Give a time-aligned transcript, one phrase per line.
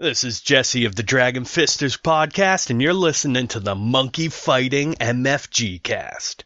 [0.00, 4.94] This is Jesse of the Dragon Fisters podcast, and you're listening to the Monkey Fighting
[4.94, 6.44] MFG cast.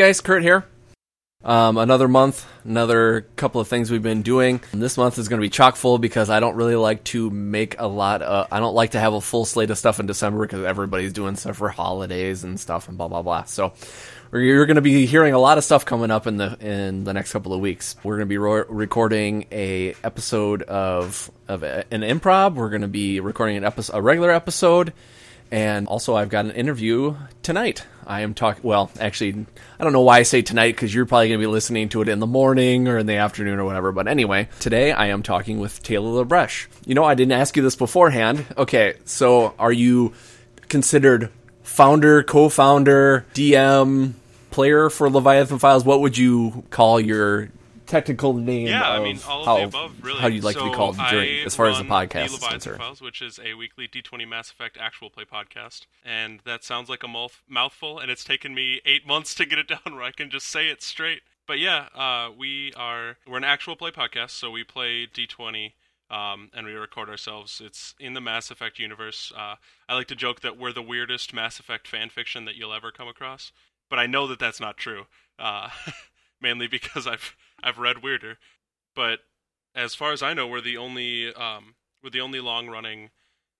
[0.00, 0.64] Guys, Kurt here.
[1.44, 4.60] Um, another month, another couple of things we've been doing.
[4.72, 7.78] This month is going to be chock full because I don't really like to make
[7.78, 8.22] a lot.
[8.22, 11.12] Of, I don't like to have a full slate of stuff in December because everybody's
[11.12, 13.44] doing stuff for holidays and stuff and blah blah blah.
[13.44, 13.74] So
[14.32, 17.12] you're going to be hearing a lot of stuff coming up in the in the
[17.12, 17.96] next couple of weeks.
[18.02, 22.54] We're going to be recording a episode of of an improv.
[22.54, 24.94] We're going to be recording an episode, a regular episode
[25.50, 27.84] and also, I've got an interview tonight.
[28.06, 29.46] I am talking, well, actually,
[29.78, 32.02] I don't know why I say tonight because you're probably going to be listening to
[32.02, 33.92] it in the morning or in the afternoon or whatever.
[33.92, 36.66] But anyway, today I am talking with Taylor Labresh.
[36.86, 38.46] You know, I didn't ask you this beforehand.
[38.56, 40.12] Okay, so are you
[40.68, 41.30] considered
[41.62, 44.14] founder, co founder, DM,
[44.50, 45.84] player for Leviathan Files?
[45.84, 47.48] What would you call your
[47.90, 48.68] technical name.
[48.68, 50.20] Yeah, I mean, all of how, the above, really.
[50.20, 52.78] How you'd like so to be called during, as far as the podcast is concerned.
[52.78, 57.02] Files, which is a weekly D20 Mass Effect actual play podcast, and that sounds like
[57.02, 60.12] a mouth- mouthful, and it's taken me eight months to get it down where I
[60.12, 61.22] can just say it straight.
[61.46, 65.72] But yeah, uh, we are we're an actual play podcast, so we play D20.
[66.10, 67.62] Um, and we record ourselves.
[67.64, 69.32] It's in the Mass Effect universe.
[69.32, 69.54] Uh,
[69.88, 72.90] I like to joke that we're the weirdest Mass Effect fan fiction that you'll ever
[72.90, 73.52] come across,
[73.88, 75.04] but I know that that's not true.
[75.38, 75.68] Uh,
[76.40, 78.38] mainly because I've I've read weirder
[78.94, 79.20] but
[79.74, 83.10] as far as I know, we're the only um, we're the only long running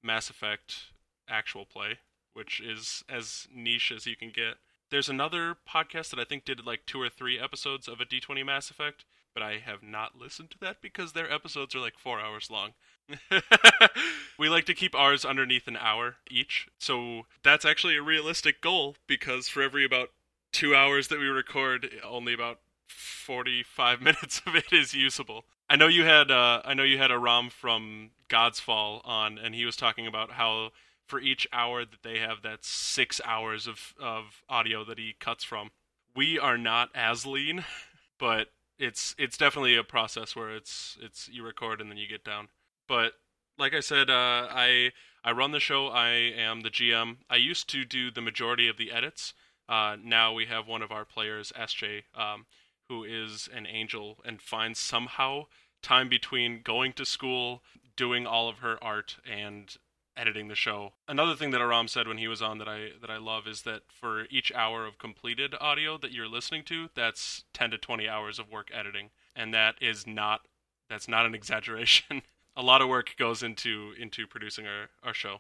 [0.03, 0.93] Mass Effect
[1.29, 1.99] actual play,
[2.35, 4.57] which is as niche as you can get.
[4.91, 8.45] There's another podcast that I think did like two or three episodes of a D20
[8.45, 12.19] Mass Effect, but I have not listened to that because their episodes are like four
[12.19, 12.71] hours long.
[14.39, 18.97] we like to keep ours underneath an hour each, so that's actually a realistic goal
[19.07, 20.11] because for every about
[20.53, 22.59] two hours that we record, only about
[22.91, 25.45] 45 minutes of it is usable.
[25.69, 29.55] I know you had uh, I know you had Aram from God's Fall on, and
[29.55, 30.71] he was talking about how
[31.07, 35.45] for each hour that they have, that's six hours of of audio that he cuts
[35.45, 35.71] from.
[36.15, 37.65] We are not as lean,
[38.19, 42.25] but it's it's definitely a process where it's it's you record and then you get
[42.25, 42.49] down.
[42.89, 43.13] But
[43.59, 45.89] like I said, uh, I I run the show.
[45.89, 47.19] I am the GM.
[47.29, 49.35] I used to do the majority of the edits.
[49.69, 52.03] Uh, now we have one of our players, SJ.
[52.15, 52.47] Um,
[52.91, 55.45] who is an angel and finds somehow
[55.81, 57.63] time between going to school,
[57.97, 59.77] doing all of her art, and
[60.17, 60.93] editing the show.
[61.07, 63.63] Another thing that Aram said when he was on that I that I love is
[63.63, 68.09] that for each hour of completed audio that you're listening to, that's 10 to 20
[68.09, 70.49] hours of work editing, and that is not
[70.89, 72.23] that's not an exaggeration.
[72.57, 75.39] a lot of work goes into into producing our our show,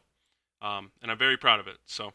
[0.62, 1.78] um, and I'm very proud of it.
[1.84, 2.12] So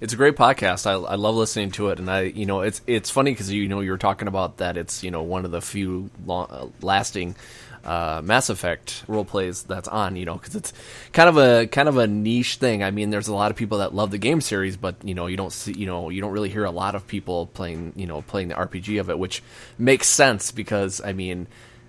[0.00, 0.86] It's a great podcast.
[0.86, 3.68] I, I love listening to it, and I you know it's it's funny because you
[3.68, 6.68] know you were talking about that it's you know one of the few long, uh,
[6.80, 7.36] lasting
[7.84, 10.16] uh, Mass Effect role plays that's on.
[10.16, 10.72] You know because it's
[11.12, 12.82] kind of a kind of a niche thing.
[12.82, 15.26] I mean, there's a lot of people that love the game series, but you know
[15.26, 18.06] you don't see you know you don't really hear a lot of people playing you
[18.06, 19.42] know playing the RPG of it, which
[19.78, 21.46] makes sense because I mean.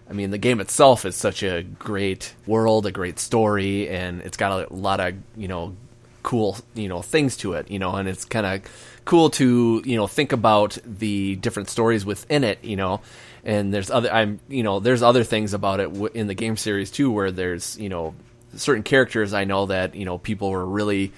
[0.10, 4.36] I mean, the game itself is such a great world, a great story, and it's
[4.36, 5.78] got a lot of you know
[6.24, 8.62] cool you know things to it you know and it's kind of
[9.06, 13.02] cool to you know think about the different stories within it you know.
[13.44, 16.58] And there's other i'm you know there's other things about it w- in the game
[16.58, 18.14] series too where there's you know
[18.56, 21.12] certain characters i know that you know people were really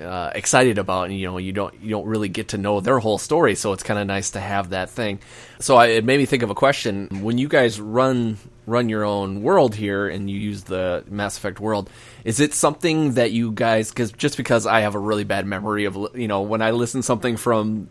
[0.00, 2.98] uh, excited about and you know you don't you don't really get to know their
[2.98, 5.18] whole story so it's kind of nice to have that thing
[5.58, 8.38] so I, it made me think of a question when you guys run
[8.70, 11.90] run your own world here and you use the Mass Effect world,
[12.24, 15.84] is it something that you guys because just because I have a really bad memory
[15.84, 17.88] of you know when I listen something from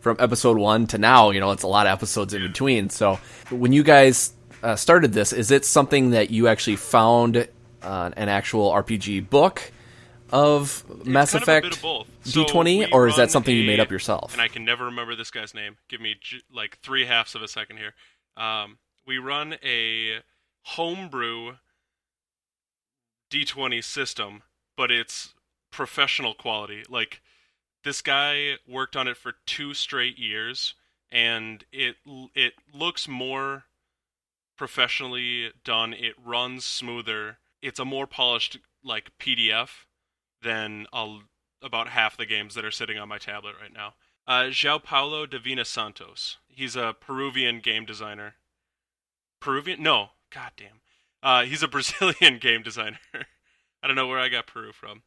[0.00, 2.90] from episode one to now, you know it's a lot of episodes in between.
[2.90, 3.18] So
[3.50, 4.32] when you guys
[4.62, 7.48] uh, started this, is it something that you actually found
[7.82, 9.72] uh, an actual RPG book?
[10.30, 14.32] Of Mass it's Effect So D20, or is that something you made up yourself?
[14.32, 15.76] And I can never remember this guy's name.
[15.88, 17.94] Give me j- like three halves of a second here.
[18.36, 20.18] Um, we run a
[20.62, 21.54] homebrew
[23.30, 24.42] D20 system,
[24.76, 25.34] but it's
[25.70, 26.84] professional quality.
[26.88, 27.20] Like
[27.84, 30.74] this guy worked on it for two straight years,
[31.10, 31.96] and it
[32.34, 33.64] it looks more
[34.56, 35.92] professionally done.
[35.92, 37.38] It runs smoother.
[37.62, 39.86] It's a more polished like PDF
[40.42, 41.18] than a,
[41.62, 43.94] about half the games that are sitting on my tablet right now.
[44.26, 46.36] Uh, João Paulo Divina Santos.
[46.48, 48.34] He's a Peruvian game designer.
[49.40, 49.82] Peruvian?
[49.82, 50.80] No, goddamn.
[51.22, 52.98] Uh, he's a Brazilian game designer.
[53.82, 55.02] I don't know where I got Peru from,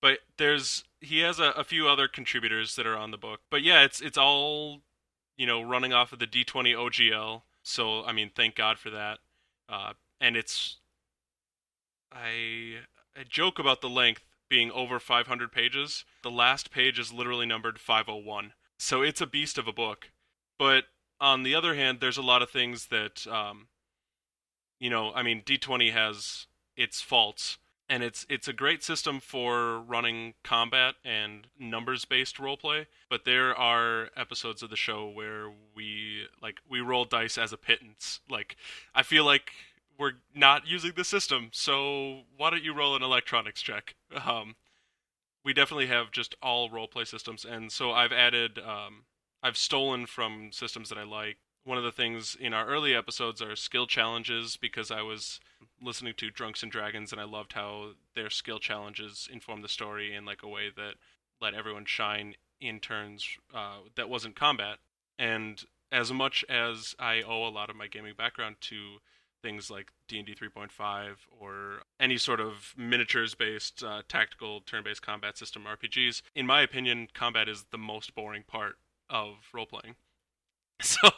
[0.00, 3.40] but there's he has a, a few other contributors that are on the book.
[3.50, 4.80] But yeah, it's it's all
[5.36, 7.42] you know running off of the D20 OGL.
[7.62, 9.18] So I mean, thank God for that.
[9.68, 10.76] Uh, and it's
[12.12, 12.76] I
[13.16, 14.22] I joke about the length
[14.52, 16.04] being over 500 pages.
[16.22, 18.52] The last page is literally numbered 501.
[18.76, 20.10] So it's a beast of a book.
[20.58, 20.84] But
[21.18, 23.68] on the other hand, there's a lot of things that, um,
[24.78, 27.56] you know, I mean, D20 has its faults,
[27.88, 32.84] and it's it's a great system for running combat and numbers based roleplay.
[33.08, 37.56] But there are episodes of the show where we like we roll dice as a
[37.56, 38.20] pittance.
[38.28, 38.56] Like
[38.94, 39.52] I feel like
[39.98, 43.94] we're not using the system, so why don't you roll an electronics check?
[44.24, 44.56] Um,
[45.44, 49.04] we definitely have just all roleplay systems, and so I've added, um,
[49.42, 51.38] I've stolen from systems that I like.
[51.64, 55.38] One of the things in our early episodes are skill challenges because I was
[55.80, 60.14] listening to Drunks and Dragons, and I loved how their skill challenges inform the story
[60.14, 60.94] in like a way that
[61.40, 64.78] let everyone shine in turns uh, that wasn't combat.
[65.18, 68.98] And as much as I owe a lot of my gaming background to
[69.42, 75.36] things like D&D 3.5 or any sort of miniatures based uh, tactical turn based combat
[75.36, 76.22] system RPGs.
[76.34, 78.76] In my opinion, combat is the most boring part
[79.10, 79.96] of role playing.
[80.84, 81.10] So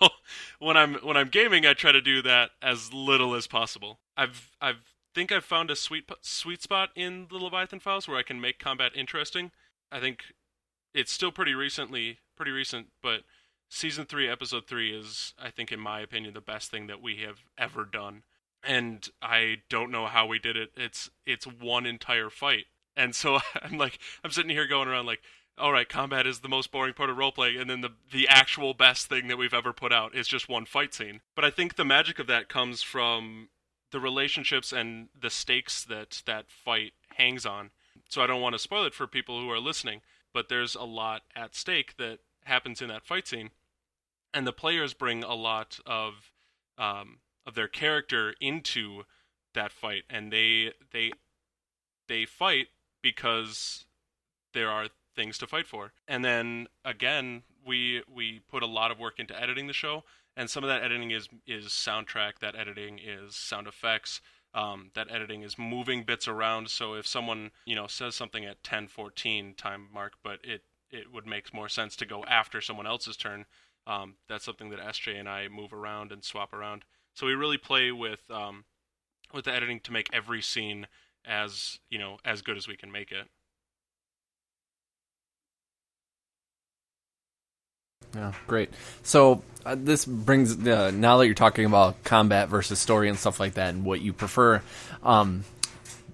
[0.59, 3.99] when I'm when I'm gaming, I try to do that as little as possible.
[4.15, 8.23] I've I've think I've found a sweet sweet spot in the Leviathan Files where I
[8.23, 9.53] can make combat interesting.
[9.91, 10.35] I think
[10.93, 13.23] it's still pretty recently pretty recent, but
[13.75, 17.17] season three, episode three is, I think, in my opinion, the best thing that we
[17.19, 18.23] have ever done.
[18.63, 20.71] And I don't know how we did it.
[20.77, 22.65] It's it's one entire fight,
[22.97, 25.21] and so I'm like, I'm sitting here going around like,
[25.59, 28.73] all right, combat is the most boring part of roleplay, and then the the actual
[28.73, 31.21] best thing that we've ever put out is just one fight scene.
[31.35, 33.49] But I think the magic of that comes from
[33.91, 37.71] the relationships and the stakes that that fight hangs on.
[38.09, 40.01] So I don't want to spoil it for people who are listening,
[40.33, 43.51] but there's a lot at stake that happens in that fight scene
[44.35, 46.33] and the players bring a lot of
[46.77, 49.05] um, of their character into
[49.55, 51.13] that fight, and they they
[52.09, 52.67] they fight
[53.03, 53.87] because
[54.53, 55.93] there are things to fight for.
[56.09, 60.05] And then again, we we put a lot of work into editing the show,
[60.37, 62.41] and some of that editing is is soundtrack.
[62.41, 64.21] That editing is sound effects.
[64.53, 66.71] Um, that editing is moving bits around.
[66.71, 71.27] So if someone you know says something at 10:14 time mark, but it it would
[71.27, 73.47] make more sense to go after someone else's turn
[73.87, 76.85] um, that's something that SJ and I move around and swap around.
[77.15, 78.65] So we really play with um,
[79.33, 80.87] with the editing to make every scene
[81.25, 83.29] as you know as good as we can make it.
[88.15, 88.71] Yeah, great.
[89.03, 93.55] So uh, this brings now that you're talking about combat versus story and stuff like
[93.55, 94.63] that, and what you prefer.
[95.03, 95.45] Um,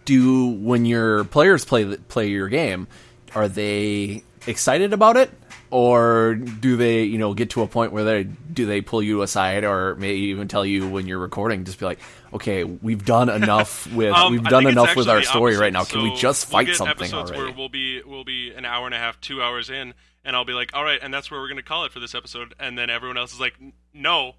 [0.05, 2.89] do when your players play play your game,
[3.35, 5.31] are they excited about it?
[5.71, 9.23] Or do they you know get to a point where they do they pull you
[9.23, 11.65] aside or maybe even tell you when you're recording?
[11.65, 12.01] Just be like
[12.33, 15.85] okay we've done enough with um, we've done enough with our story right now.
[15.85, 17.47] Can we just fight we'll something episodes already?
[17.47, 20.45] where we'll be we'll be an hour and a half two hours in and i'll
[20.45, 22.55] be like all right and that's where we're going to call it for this episode.
[22.59, 23.55] And then everyone else is like
[23.95, 24.35] no.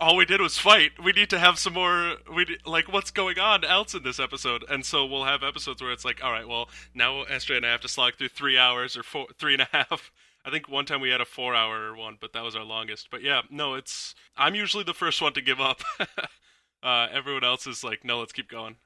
[0.00, 0.92] All we did was fight.
[1.00, 2.16] We need to have some more.
[2.34, 5.92] We like what's going on else in this episode, and so we'll have episodes where
[5.92, 8.96] it's like, all right, well now SJ and I have to slog through three hours
[8.96, 10.10] or four, three and a half
[10.44, 13.08] I think one time we had a four hour one, but that was our longest.
[13.10, 15.82] But yeah, no, it's I'm usually the first one to give up.
[16.82, 18.76] uh, everyone else is like, no, let's keep going.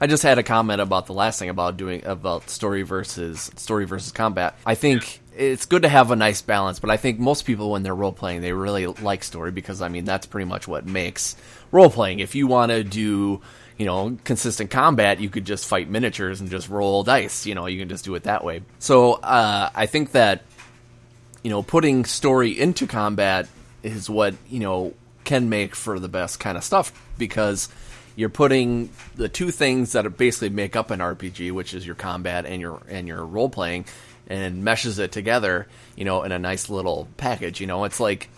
[0.00, 3.84] I just had a comment about the last thing about doing about story versus story
[3.84, 4.56] versus combat.
[4.64, 5.42] I think yeah.
[5.42, 8.12] it's good to have a nice balance, but I think most people when they're role
[8.12, 11.36] playing, they really like story because I mean that's pretty much what makes
[11.72, 12.20] role playing.
[12.20, 13.42] If you want to do
[13.80, 17.46] you know, consistent combat, you could just fight miniatures and just roll dice.
[17.46, 18.60] You know, you can just do it that way.
[18.78, 20.42] So uh, I think that
[21.42, 23.48] you know, putting story into combat
[23.82, 24.92] is what you know
[25.24, 27.70] can make for the best kind of stuff because
[28.16, 32.44] you're putting the two things that basically make up an RPG, which is your combat
[32.44, 33.86] and your and your role playing,
[34.26, 37.62] and meshes it together, you know, in a nice little package.
[37.62, 38.28] You know, it's like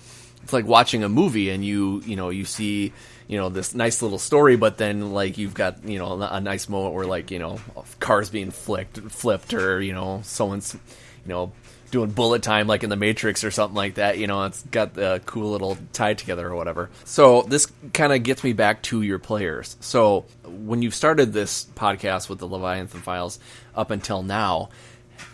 [0.44, 2.92] it's like watching a movie and you you know you see
[3.32, 6.68] you know this nice little story, but then like you've got you know a nice
[6.68, 7.58] moment where like you know
[7.98, 11.50] cars being flicked flipped or you know someone's you know
[11.90, 14.18] doing bullet time like in the Matrix or something like that.
[14.18, 16.90] You know, it's got the cool little tie together or whatever.
[17.06, 19.78] So this kind of gets me back to your players.
[19.80, 23.38] So when you started this podcast with the Leviathan Files
[23.74, 24.68] up until now,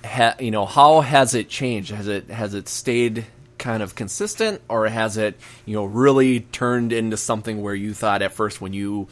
[0.05, 1.91] ha, you know, how has it changed?
[1.91, 3.27] Has it has it stayed
[3.59, 5.35] kind of consistent or has it
[5.67, 9.09] you know really turned into something where you thought at first when you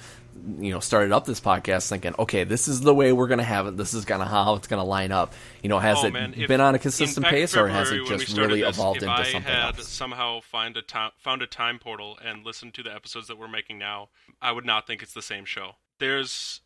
[0.58, 3.44] you know started up this podcast thinking okay this is the way we're going to
[3.44, 3.76] have it.
[3.76, 5.32] This is going to how it's going to line up.
[5.62, 8.06] You know has Oh, it man, if- been on a consistent pace or has it
[8.06, 9.88] just really this, evolved if into I something had else?
[9.88, 13.48] somehow find a time, found a time portal and listened to the episodes that we're
[13.48, 14.10] making now,
[14.40, 15.72] I would not think it's the same show.
[15.98, 16.60] There's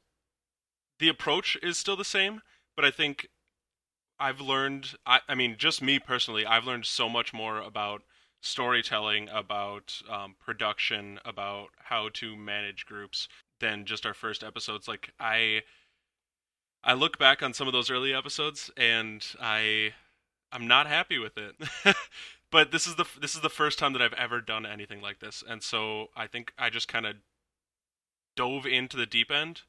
[0.98, 2.42] the approach is still the same,
[2.76, 3.28] but I think
[4.20, 4.94] I've learned.
[5.06, 8.02] I, I mean, just me personally, I've learned so much more about
[8.42, 13.28] storytelling, about um, production, about how to manage groups
[13.60, 14.86] than just our first episodes.
[14.86, 15.62] Like I,
[16.84, 19.94] I look back on some of those early episodes and I,
[20.52, 21.54] I'm not happy with it.
[22.50, 25.20] but this is the this is the first time that I've ever done anything like
[25.20, 27.16] this, and so I think I just kind of
[28.36, 29.62] dove into the deep end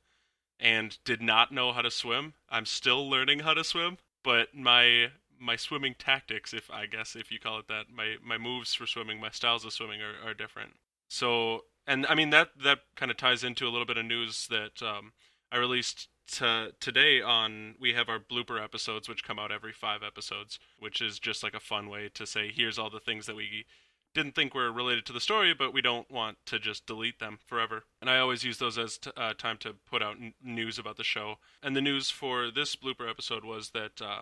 [0.60, 2.34] and did not know how to swim.
[2.50, 5.08] I'm still learning how to swim, but my
[5.40, 8.86] my swimming tactics, if I guess if you call it that, my my moves for
[8.86, 10.74] swimming, my styles of swimming are, are different.
[11.08, 14.48] So, and I mean that that kind of ties into a little bit of news
[14.50, 15.14] that um,
[15.52, 20.02] I released to, today on we have our blooper episodes which come out every 5
[20.04, 23.36] episodes, which is just like a fun way to say here's all the things that
[23.36, 23.66] we
[24.14, 27.20] didn't think we were related to the story, but we don't want to just delete
[27.20, 27.84] them forever.
[28.02, 30.98] And I always use those as t- uh, time to put out n- news about
[30.98, 31.36] the show.
[31.64, 34.22] And the news for this blooper episode was that uh,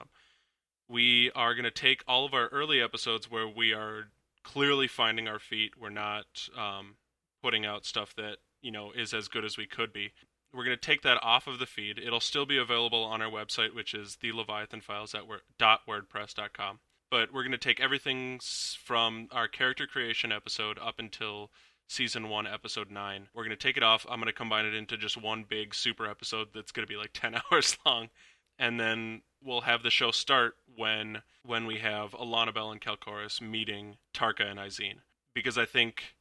[0.88, 4.10] we are going to take all of our early episodes where we are
[4.44, 5.74] clearly finding our feet.
[5.80, 6.96] We're not um,
[7.42, 10.12] putting out stuff that you know is as good as we could be.
[10.54, 12.00] We're going to take that off of the feed.
[12.00, 15.24] It'll still be available on our website, which is the Leviathan Files at
[15.88, 18.40] wordpress.com but we're going to take everything
[18.84, 21.50] from our character creation episode up until
[21.88, 24.06] season 1 episode 9 we're going to take it off.
[24.10, 26.98] I'm going to combine it into just one big super episode that's going to be
[26.98, 28.10] like 10 hours long.
[28.60, 33.42] And then we'll have the show start when when we have Alana Bell and Calcoris
[33.42, 35.00] meeting Tarka and Izine.
[35.34, 36.16] Because I think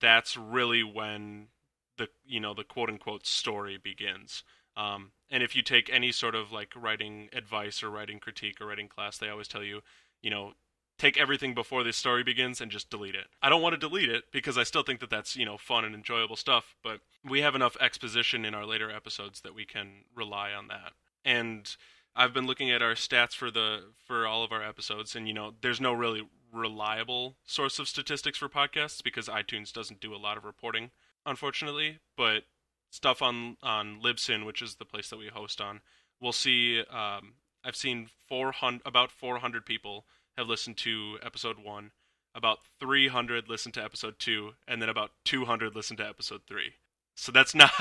[0.00, 1.48] that's really when
[1.96, 4.44] the you know the quote unquote story begins.
[4.76, 8.66] Um, and if you take any sort of like writing advice or writing critique or
[8.66, 9.80] writing class, they always tell you,
[10.22, 10.52] you know,
[11.00, 13.26] take everything before the story begins and just delete it.
[13.42, 15.84] I don't want to delete it because I still think that that's, you know, fun
[15.84, 20.04] and enjoyable stuff, but we have enough exposition in our later episodes that we can
[20.14, 20.92] rely on that.
[21.24, 21.74] And
[22.14, 25.32] I've been looking at our stats for the for all of our episodes and you
[25.32, 30.18] know, there's no really reliable source of statistics for podcasts because iTunes doesn't do a
[30.18, 30.90] lot of reporting,
[31.24, 32.42] unfortunately, but
[32.90, 35.80] stuff on on Libsyn, which is the place that we host on,
[36.20, 37.34] we'll see um,
[37.64, 40.04] I've seen 400 about 400 people
[40.36, 41.90] have listened to episode 1,
[42.34, 46.74] about 300 listened to episode 2, and then about 200 listened to episode 3.
[47.14, 47.72] So that's not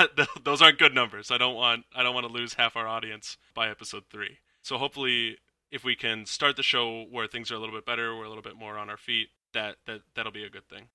[0.43, 1.31] those aren't good numbers.
[1.31, 4.37] I don't want I don't want to lose half our audience by episode 3.
[4.61, 5.37] So hopefully
[5.71, 8.29] if we can start the show where things are a little bit better, we're a
[8.29, 10.89] little bit more on our feet, that that that'll be a good thing.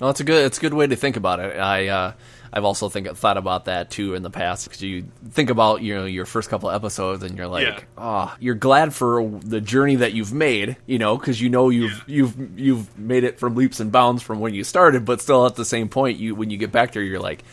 [0.00, 1.56] No, it's a good it's a good way to think about it.
[1.58, 2.12] I uh,
[2.52, 5.94] I've also think thought about that too in the past because you think about you
[5.94, 7.80] know your first couple episodes and you're like, Yeah.
[7.98, 12.02] oh, you're glad for the journey that you've made, you know, because you know you've
[12.06, 15.56] you've you've made it from leaps and bounds from when you started, but still at
[15.56, 17.44] the same point, you when you get back there, you're like,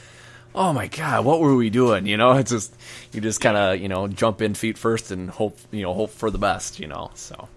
[0.54, 2.06] oh my god, what were we doing?
[2.06, 2.76] You know, it's just
[3.12, 6.10] you just kind of you know jump in feet first and hope you know hope
[6.12, 7.12] for the best, you know.
[7.16, 7.48] So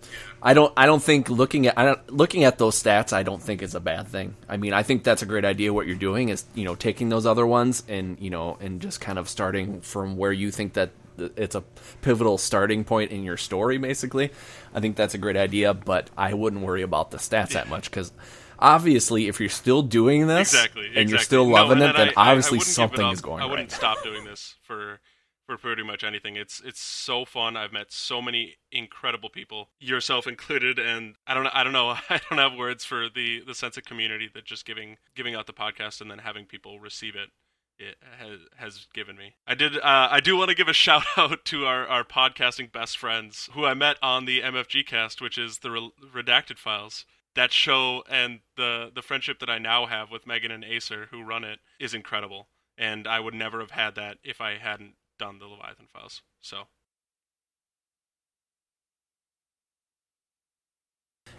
[0.45, 3.43] I don't I don't think looking at I don't, looking at those stats I don't
[3.43, 4.37] think is a bad thing.
[4.49, 5.73] I mean, I think that's a great idea.
[5.73, 9.01] What you're doing is you know taking those other ones and you know and just
[9.01, 11.63] kind of starting from where you think that it's a
[12.03, 14.33] pivotal starting point in your story basically
[14.75, 17.89] i think that's a great idea but i wouldn't worry about the stats that much
[17.89, 18.11] because
[18.59, 22.21] obviously if you're still doing this exactly and you're still loving and it then I-
[22.21, 24.99] I- I obviously it something is going I wouldn't right stop doing this for
[25.47, 26.37] for pretty much anything.
[26.37, 27.57] It's it's so fun.
[27.57, 32.21] I've met so many incredible people, yourself included, and I don't I don't know I
[32.29, 35.53] don't have words for the the sense of community that just giving giving out the
[35.53, 37.31] podcast and then having people receive it
[37.79, 39.35] it has has given me.
[39.47, 39.77] I did.
[39.77, 43.49] Uh, I do want to give a shout out to our, our podcasting best friends
[43.53, 47.05] who I met on the MFG cast, which is the Re- Redacted Files.
[47.35, 51.25] That show and the the friendship that I now have with Megan and Acer, who
[51.25, 52.49] run it, is incredible.
[52.77, 56.23] And I would never have had that if I hadn't done the Leviathan Files.
[56.41, 56.65] So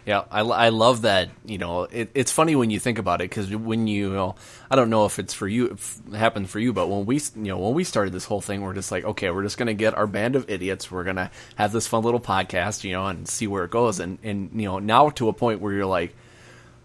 [0.04, 1.30] Yeah, I, I love that.
[1.44, 4.36] You know, it, it's funny when you think about it because when you, you know,
[4.70, 5.66] I don't know if it's for you,
[6.10, 8.60] it happened for you, but when we, you know, when we started this whole thing,
[8.62, 10.92] we're just like, okay, we're just gonna get our band of idiots.
[10.92, 13.98] We're gonna have this fun little podcast, you know, and see where it goes.
[13.98, 16.14] And and you know, now to a point where you're like,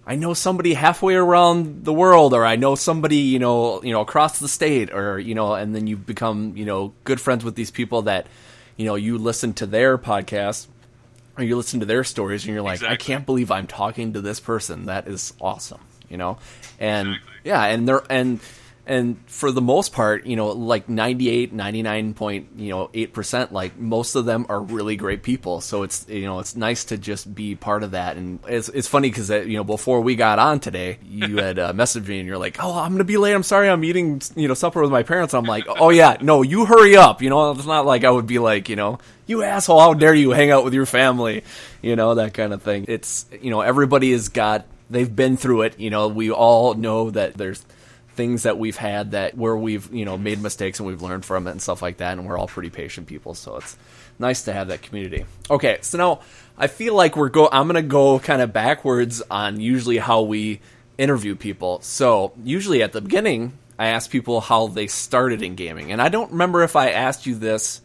[0.06, 4.02] I know somebody halfway around the world, or I know somebody, you know, you know,
[4.02, 7.56] across the state, or you know, and then you become, you know, good friends with
[7.56, 8.28] these people that,
[8.78, 10.68] you know, you listen to their podcast
[11.38, 12.94] or you listen to their stories and you're like, exactly.
[12.94, 14.86] I can't believe I'm talking to this person.
[14.86, 16.38] That is awesome, you know?
[16.80, 17.32] And exactly.
[17.44, 18.40] yeah, and they're and
[18.92, 23.78] and for the most part, you know, like 98, 99 point, you know, 8%, like
[23.78, 25.62] most of them are really great people.
[25.62, 28.18] So it's, you know, it's nice to just be part of that.
[28.18, 31.58] And it's, it's funny because, uh, you know, before we got on today, you had
[31.58, 33.34] uh, messaged me and you're like, oh, I'm to be late.
[33.34, 33.70] I'm sorry.
[33.70, 35.34] I'm eating, you know, supper with my parents.
[35.34, 37.22] I'm like, oh, yeah, no, you hurry up.
[37.22, 40.14] You know, it's not like I would be like, you know, you asshole, how dare
[40.14, 41.46] you hang out with your family,
[41.82, 42.84] you know, that kind of thing.
[42.90, 45.80] It's, you know, everybody has got, they've been through it.
[45.80, 47.66] You know, we all know that there's,
[48.16, 51.48] things that we've had that where we've you know made mistakes and we've learned from
[51.48, 53.78] it and stuff like that and we're all pretty patient people so it's
[54.20, 55.26] nice to have that community.
[55.50, 56.20] Okay so now
[56.58, 60.60] i feel like we're go i'm gonna go kind of backwards on usually how we
[60.98, 61.82] interview people.
[61.82, 66.10] So usually at the beginning i ask people how they started in gaming and i
[66.10, 67.82] don't remember if i asked you this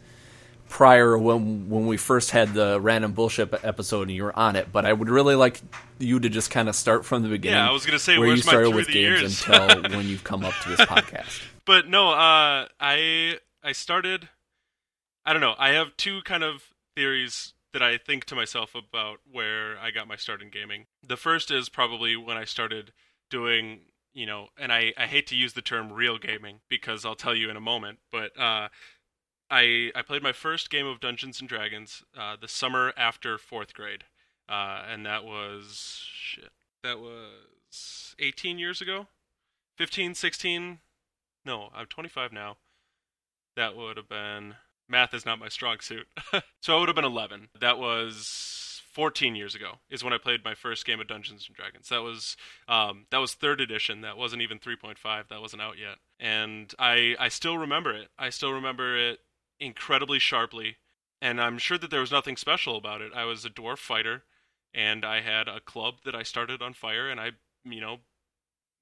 [0.69, 4.71] prior when when we first had the random bullshit episode and you were on it,
[4.71, 5.61] but I would really like
[5.99, 7.57] you to just kind of start from the beginning.
[7.57, 10.45] Yeah, I was going to say where you started with games until when you've come
[10.45, 11.43] up to this podcast.
[11.65, 14.29] But no, uh, I I started.
[15.25, 15.55] I don't know.
[15.59, 16.63] I have two kind of
[16.95, 20.85] theories that I think to myself about where I got my start in gaming.
[21.05, 22.93] The first is probably when I started
[23.29, 23.81] doing
[24.17, 27.35] you know, and I, I hate to use the term real gaming because I'll tell
[27.35, 28.69] you in a moment, but uh,
[29.49, 33.73] I I played my first game of Dungeons and Dragons uh, the summer after fourth
[33.73, 34.03] grade,
[34.49, 36.51] uh, and that was shit.
[36.83, 39.07] That was 18 years ago,
[39.77, 40.79] 15, 16.
[41.45, 42.57] No, I'm 25 now.
[43.55, 44.55] That would have been
[44.89, 46.07] math is not my strong suit.
[46.61, 47.49] so I would have been 11.
[47.59, 51.55] That was 14 years ago is when I played my first game of Dungeons and
[51.55, 51.89] Dragons.
[51.89, 52.35] That was
[52.67, 54.01] um, that was third edition.
[54.01, 55.27] That wasn't even 3.5.
[55.29, 55.97] That wasn't out yet.
[56.19, 58.09] And I I still remember it.
[58.17, 59.19] I still remember it
[59.59, 60.77] incredibly sharply,
[61.21, 63.11] and I'm sure that there was nothing special about it.
[63.15, 64.23] I was a dwarf fighter,
[64.73, 67.31] and I had a club that I started on fire, and I,
[67.63, 67.97] you know,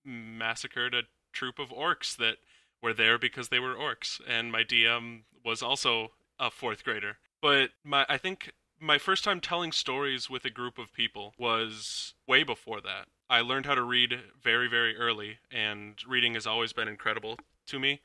[0.03, 2.37] massacred a troop of orcs that
[2.81, 6.09] were there because they were orcs, and my DM was also
[6.39, 7.17] a fourth grader.
[7.41, 12.13] But my, I think my first time telling stories with a group of people was
[12.27, 13.07] way before that.
[13.29, 17.79] I learned how to read very, very early, and reading has always been incredible to
[17.79, 18.01] me.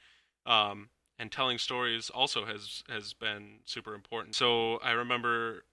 [0.46, 4.34] Um, and telling stories also has has been super important.
[4.34, 5.64] So I remember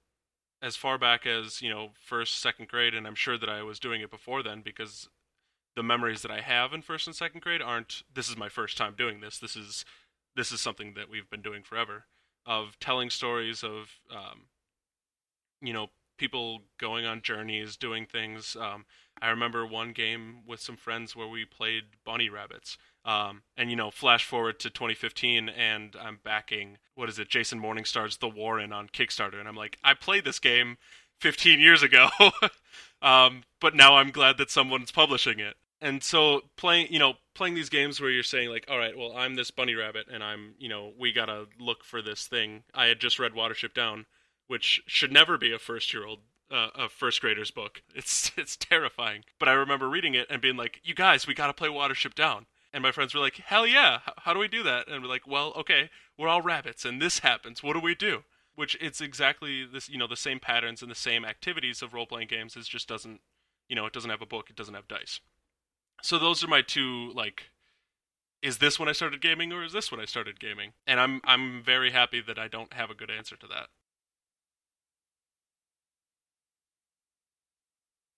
[0.61, 3.79] as far back as you know first second grade, and I'm sure that I was
[3.79, 5.07] doing it before then because
[5.77, 8.03] the memories that I have in first and second grade aren't.
[8.13, 9.39] This is my first time doing this.
[9.39, 9.85] This is
[10.35, 12.05] this is something that we've been doing forever
[12.45, 14.47] of telling stories of um,
[15.61, 18.57] you know people going on journeys, doing things.
[18.59, 18.85] Um,
[19.21, 22.77] I remember one game with some friends where we played bunny rabbits
[23.07, 27.61] um, and you know, flash forward to 2015, and I'm backing what is it, Jason
[27.61, 30.77] Morningstar's The Warren on Kickstarter, and I'm like, I played this game
[31.21, 32.09] 15 years ago,
[33.01, 35.55] um, but now I'm glad that someone's publishing it.
[35.79, 39.13] And so playing, you know, playing these games where you're saying like, all right, well,
[39.15, 42.63] I'm this bunny rabbit, and I'm, you know, we gotta look for this thing.
[42.73, 44.07] I had just read Watership Down,
[44.47, 47.83] which should never be a first year old uh, a first grader's book.
[47.95, 49.23] It's it's terrifying.
[49.39, 52.15] But I remember reading it and being like, "You guys, we got to play Watership
[52.15, 54.01] Down." And my friends were like, "Hell yeah!
[54.05, 57.01] How, how do we do that?" And we're like, "Well, okay, we're all rabbits, and
[57.01, 57.63] this happens.
[57.63, 60.93] What do we do?" Which it's exactly this, you know, the same patterns and the
[60.93, 62.55] same activities of role playing games.
[62.55, 63.21] It just doesn't,
[63.67, 65.21] you know, it doesn't have a book, it doesn't have dice.
[66.03, 67.49] So those are my two like
[68.43, 70.73] is this when I started gaming or is this when I started gaming?
[70.85, 73.69] And I'm I'm very happy that I don't have a good answer to that.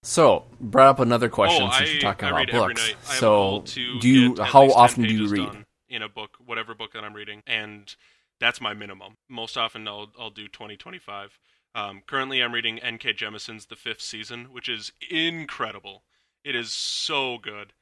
[0.01, 2.93] So, brought up another question oh, since I, you're talking I about books.
[3.03, 4.41] So, do you?
[4.41, 5.65] How often do you read?
[5.89, 7.93] In a book, whatever book that I'm reading, and
[8.39, 9.17] that's my minimum.
[9.27, 11.39] Most often, I'll I'll do 20, 25.
[11.75, 13.13] Um, currently, I'm reading N.K.
[13.13, 16.03] Jemisin's The Fifth Season, which is incredible.
[16.45, 17.73] It is so good.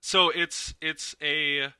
[0.00, 1.72] So it's it's a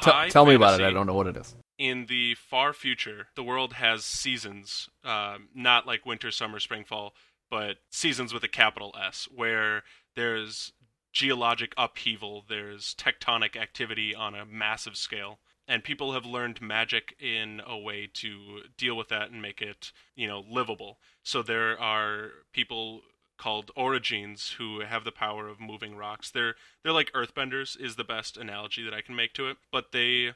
[0.00, 0.84] T- tell me about it.
[0.84, 1.54] I don't know what it is.
[1.78, 7.14] In the far future, the world has seasons, um, not like winter, summer, spring, fall
[7.50, 9.82] but seasons with a capital S, where
[10.16, 10.72] there's
[11.12, 15.40] geologic upheaval, there's tectonic activity on a massive scale.
[15.68, 19.92] and people have learned magic in a way to deal with that and make it
[20.16, 23.02] you know livable so there are people
[23.38, 28.04] called Orogenes who have the power of moving rocks they're they're like earthbenders is the
[28.04, 30.32] best analogy that i can make to it but they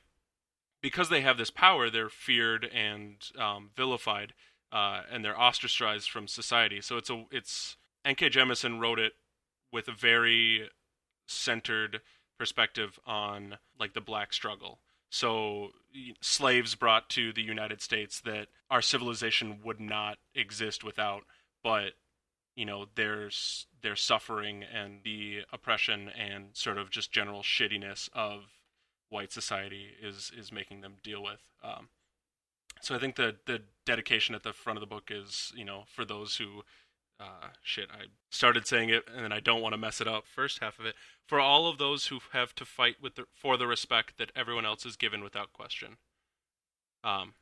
[0.80, 4.34] because they have this power they're feared and um, vilified
[4.74, 8.28] uh, and they're ostracized from society so it's a it's N.K.
[8.28, 9.14] Jemisin wrote it
[9.72, 10.68] with a very
[11.26, 12.02] centered
[12.38, 14.80] perspective on like the black struggle
[15.14, 15.70] so
[16.20, 21.22] slaves brought to the United States that our civilization would not exist without,
[21.62, 21.92] but
[22.56, 28.58] you know there's their suffering and the oppression and sort of just general shittiness of
[29.08, 31.42] white society is is making them deal with.
[31.62, 31.90] Um,
[32.84, 35.84] so I think the the dedication at the front of the book is you know
[35.86, 36.62] for those who
[37.20, 40.24] uh, shit, I started saying it and I don't want to mess it up.
[40.26, 40.94] First half of it.
[41.26, 44.66] For all of those who have to fight with the, for the respect that everyone
[44.66, 45.96] else is given without question.
[47.02, 47.34] Um,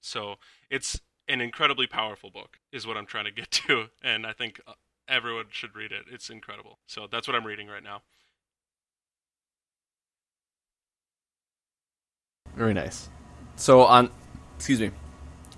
[0.00, 0.36] so
[0.70, 3.86] it's an incredibly powerful book, is what I'm trying to get to.
[4.02, 4.72] And I think uh,
[5.08, 6.04] everyone should read it.
[6.10, 6.78] It's incredible.
[6.86, 8.02] So that's what I'm reading right now.
[12.54, 13.10] Very nice.
[13.56, 14.10] So on,
[14.56, 14.90] excuse me.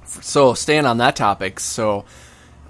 [0.04, 2.04] So staying on that topic, so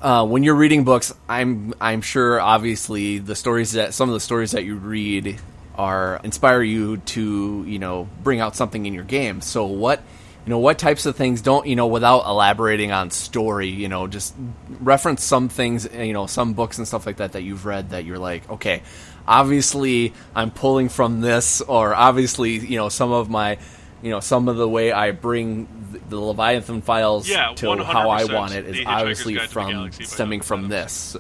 [0.01, 4.21] uh, when you're reading books, I'm I'm sure obviously the stories that some of the
[4.21, 5.39] stories that you read
[5.77, 9.41] are inspire you to you know bring out something in your game.
[9.41, 10.03] So what
[10.45, 14.07] you know what types of things don't you know without elaborating on story you know
[14.07, 14.35] just
[14.81, 18.07] reference some things you know some books and stuff like that that you've read that
[18.07, 18.83] you're like okay
[19.27, 23.59] obviously I'm pulling from this or obviously you know some of my
[24.03, 25.69] you know some of the way I bring
[26.09, 31.17] the Leviathan files yeah, to how I want it is obviously from stemming from this.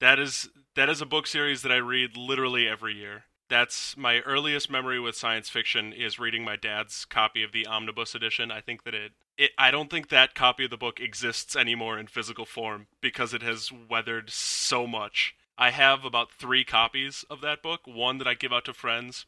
[0.00, 3.24] That is that is a book series that I read literally every year.
[3.48, 8.14] That's my earliest memory with science fiction is reading my dad's copy of the omnibus
[8.14, 8.50] edition.
[8.50, 11.98] I think that it, it I don't think that copy of the book exists anymore
[11.98, 15.34] in physical form because it has weathered so much.
[15.56, 19.26] I have about 3 copies of that book, one that I give out to friends,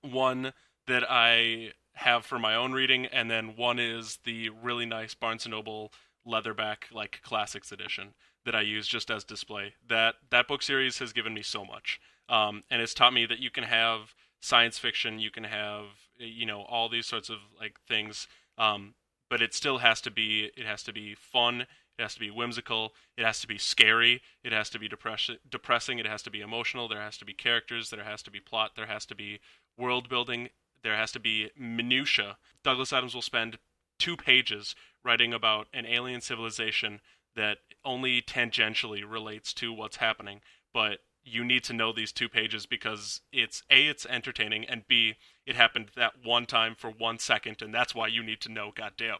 [0.00, 0.52] one
[0.86, 5.44] that I have for my own reading, and then one is the really nice Barnes
[5.44, 5.92] and Noble
[6.26, 9.74] leatherback like classics edition that I use just as display.
[9.88, 13.38] That that book series has given me so much, um, and it's taught me that
[13.38, 15.84] you can have science fiction, you can have
[16.18, 18.26] you know all these sorts of like things,
[18.58, 18.94] um,
[19.30, 21.66] but it still has to be it has to be fun.
[21.96, 22.92] It has to be whimsical.
[23.16, 24.20] It has to be scary.
[24.42, 26.00] It has to be depress- depressing.
[26.00, 26.88] It has to be emotional.
[26.88, 27.90] There has to be characters.
[27.90, 28.72] There has to be plot.
[28.74, 29.38] There has to be
[29.78, 30.48] world building
[30.84, 32.36] there has to be minutia.
[32.62, 33.58] Douglas Adams will spend
[33.98, 37.00] two pages writing about an alien civilization
[37.34, 40.40] that only tangentially relates to what's happening,
[40.72, 45.14] but you need to know these two pages because it's a it's entertaining and b
[45.46, 48.70] it happened that one time for one second and that's why you need to know
[48.74, 49.16] goddamn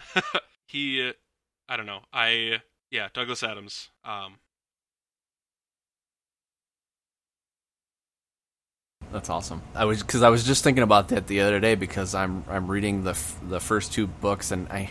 [0.66, 1.12] he
[1.68, 4.38] i don't know i yeah douglas adams um
[9.12, 9.62] That's awesome.
[9.74, 12.68] I was because I was just thinking about that the other day because I'm I'm
[12.70, 13.16] reading the
[13.48, 14.90] the first two books and I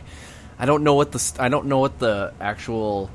[0.58, 3.10] I don't know what the I don't know what the actual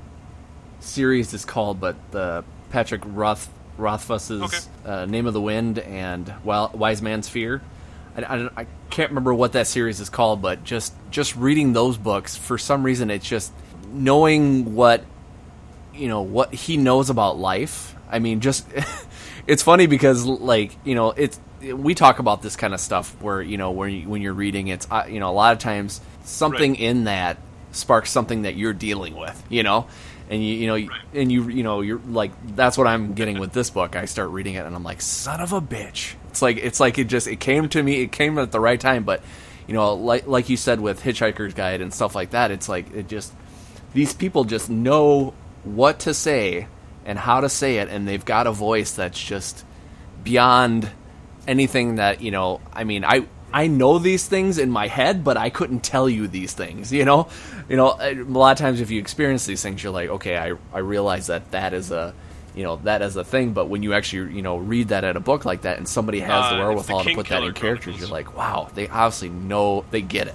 [0.81, 4.59] series is called, but the Patrick Roth Rothfuss's okay.
[4.85, 7.63] uh, Name of the Wind and Wise Man's Fear.
[8.17, 11.97] I, I, I, can't remember what that series is called, but just just reading those
[11.97, 13.53] books for some reason it's just
[13.93, 15.05] knowing what
[15.95, 17.95] you know what he knows about life.
[18.11, 18.67] I mean, just
[19.47, 23.43] it's funny because like you know it's we talk about this kind of stuff where
[23.43, 26.01] you know when you, when you're reading it's uh, you know a lot of times
[26.25, 26.81] something right.
[26.81, 27.39] in that
[27.73, 29.87] sparks something that you're dealing with you know
[30.29, 30.91] and you you know right.
[31.15, 34.31] and you you know you're like that's what I'm getting with this book I start
[34.31, 37.27] reading it and I'm like son of a bitch it's like it's like it just
[37.27, 39.23] it came to me it came at the right time but
[39.67, 42.93] you know like like you said with Hitchhiker's Guide and stuff like that it's like
[42.95, 43.33] it just
[43.93, 46.67] these people just know what to say
[47.11, 49.65] and how to say it, and they've got a voice that's just
[50.23, 50.89] beyond
[51.49, 52.61] anything that you know.
[52.73, 56.29] I mean, I I know these things in my head, but I couldn't tell you
[56.29, 56.93] these things.
[57.01, 57.29] You know,
[57.69, 60.55] you know, a lot of times if you experience these things, you're like, okay, I
[60.73, 62.15] I realize that that is a
[62.55, 65.17] you know that as a thing but when you actually you know read that at
[65.17, 67.53] a book like that and somebody has uh, the wherewithal the to put that in
[67.53, 70.35] characters you're like wow they obviously know they get it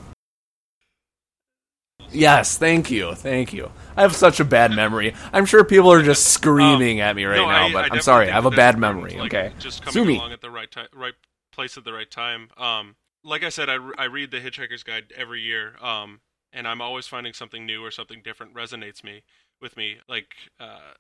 [2.16, 3.72] Yes, thank you, thank you.
[3.96, 5.14] I have such a bad memory.
[5.34, 7.96] I'm sure people are just screaming um, at me right no, now, I, but I
[7.96, 8.30] am sorry.
[8.30, 9.16] I have a bad memory.
[9.16, 11.14] Like, okay, just coming Sue along at the right time, right
[11.52, 12.50] place at the right time.
[12.58, 16.22] Um, like I said, I, I read the Hitchhiker's Guide every year, um,
[16.54, 19.24] and I'm always finding something new or something different resonates me
[19.62, 19.98] with me.
[20.08, 20.94] Like uh,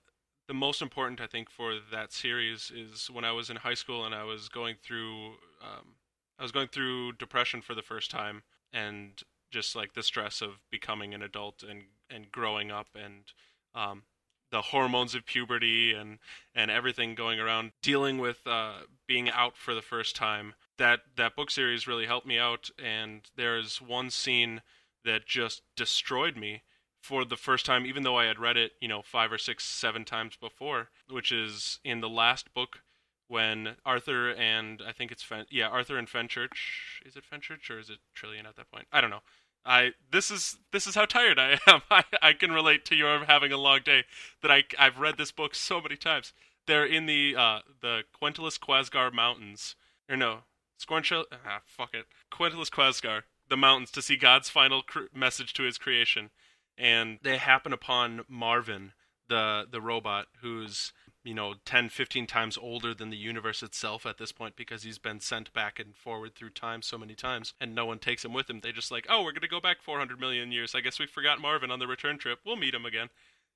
[0.47, 4.06] the most important, I think, for that series is when I was in high school
[4.06, 5.95] and I was going through um,
[6.38, 9.21] I was going through depression for the first time, and
[9.56, 13.32] just like the stress of becoming an adult and and growing up and
[13.74, 14.04] um,
[14.52, 16.20] the hormones of puberty and
[16.54, 21.38] and everything going around dealing with uh, being out for the first time that that
[21.38, 22.70] book series really helped me out.
[22.78, 24.62] And there's one scene
[25.06, 26.63] that just destroyed me
[27.02, 29.63] for the first time even though I had read it you know five or six
[29.63, 32.80] seven times before which is in the last book
[33.28, 37.06] when Arthur and I think it's Fen- yeah Arthur and Fenchurch.
[37.06, 38.88] Is it Fenchurch or is it Trillian at that point?
[38.91, 39.22] I don't know
[39.65, 41.82] I this is this is how tired I am.
[41.91, 44.04] I, I can relate to your having a long day.
[44.41, 46.34] That I I've read this book so many times.
[46.67, 49.75] They're in the uh the Quentulus Quazgar Mountains.
[50.10, 50.41] Or no,
[50.80, 52.06] Scornchel ah fuck it.
[52.32, 56.30] Quentulus Quazgar, the mountains to see God's final cr- message to his creation.
[56.78, 58.93] And they happen upon Marvin,
[59.28, 60.93] the the robot who's
[61.26, 65.00] you know 10 15 times older than the universe itself at this point because he's
[65.00, 68.32] been sent back and forward through time so many times and no one takes him
[68.32, 68.62] with him.
[68.62, 70.74] They just like oh we're going to go back 400 million years.
[70.74, 72.40] I guess we forgot marvin on the return trip.
[72.46, 73.10] We'll meet him again.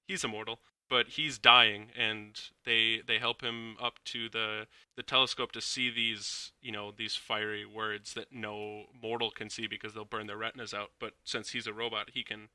[0.06, 5.52] He's immortal but he's dying and they they help him up to the the telescope
[5.52, 10.04] to see these you know these fiery words that no mortal can see because they'll
[10.04, 10.90] burn their retinas out.
[11.00, 12.50] But since he's a robot he can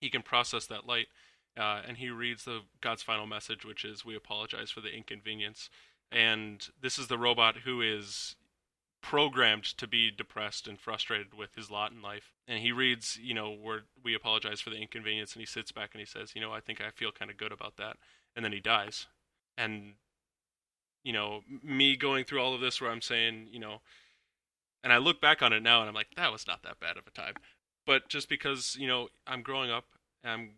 [0.00, 1.06] he can process that light
[1.58, 5.70] uh, and he reads the God's final message, which is, "We apologize for the inconvenience."
[6.10, 8.36] And this is the robot who is
[9.00, 12.32] programmed to be depressed and frustrated with his lot in life.
[12.46, 15.90] And he reads, you know, we we apologize for the inconvenience, and he sits back
[15.92, 17.96] and he says, you know, I think I feel kind of good about that.
[18.34, 19.06] And then he dies.
[19.56, 19.94] And
[21.04, 23.80] you know, me going through all of this, where I'm saying, you know,
[24.82, 26.96] and I look back on it now, and I'm like, that was not that bad
[26.96, 27.34] of a time.
[27.86, 29.86] But just because you know I'm growing up,
[30.24, 30.50] I'm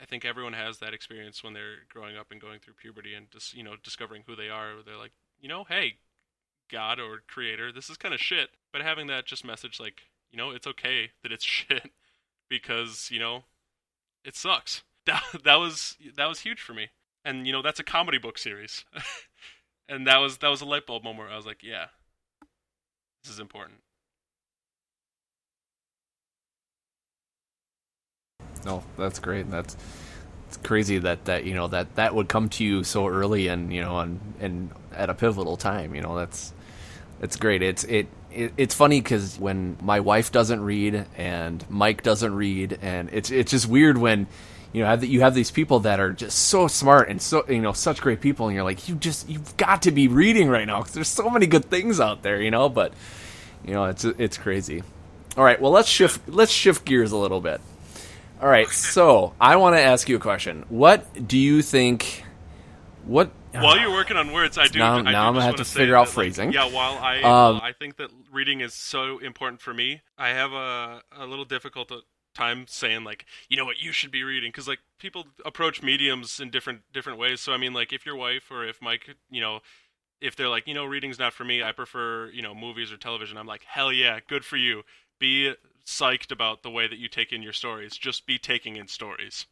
[0.00, 3.30] I think everyone has that experience when they're growing up and going through puberty and
[3.30, 4.74] just you know discovering who they are.
[4.84, 5.94] They're like, you know, hey,
[6.70, 8.50] God or Creator, this is kind of shit.
[8.72, 11.90] But having that just message like, you know, it's okay that it's shit
[12.48, 13.44] because you know,
[14.24, 14.82] it sucks.
[15.08, 16.88] That that was that was huge for me.
[17.24, 18.84] And you know, that's a comedy book series,
[19.88, 21.28] and that was that was a light bulb moment.
[21.28, 21.86] Where I was like, yeah,
[23.22, 23.80] this is important.
[28.64, 29.50] No, that's great.
[29.50, 29.76] That's
[30.48, 33.72] it's crazy that that you know that that would come to you so early and
[33.72, 35.94] you know and and at a pivotal time.
[35.94, 36.52] You know that's
[37.20, 37.62] it's great.
[37.62, 42.78] It's it, it it's funny because when my wife doesn't read and Mike doesn't read,
[42.80, 44.26] and it's it's just weird when
[44.72, 47.72] you know you have these people that are just so smart and so you know
[47.72, 50.78] such great people, and you're like you just you've got to be reading right now
[50.78, 52.68] because there's so many good things out there, you know.
[52.68, 52.94] But
[53.64, 54.82] you know it's it's crazy.
[55.36, 57.60] All right, well let's shift let's shift gears a little bit.
[58.40, 60.64] All right, so I want to ask you a question.
[60.68, 62.24] What do you think?
[63.04, 64.78] What while you're working on words, I do.
[64.78, 66.52] Now, I now do I'm gonna have wanna figure out that, like, phrasing.
[66.52, 70.52] yeah, while I Um, I think that reading is so important for me, I have
[70.52, 71.90] a a little difficult
[72.34, 76.38] time saying like, you know what, you should be reading because like people approach mediums
[76.40, 77.40] in different different ways.
[77.40, 79.60] So I mean, like if your wife or if Mike, you know.
[80.20, 82.96] If they're like, you know, reading's not for me, I prefer, you know, movies or
[82.96, 83.38] television.
[83.38, 84.82] I'm like, hell yeah, good for you.
[85.20, 85.54] Be
[85.88, 87.96] psyched about the way that you take in your stories.
[87.96, 89.46] Just be taking in stories.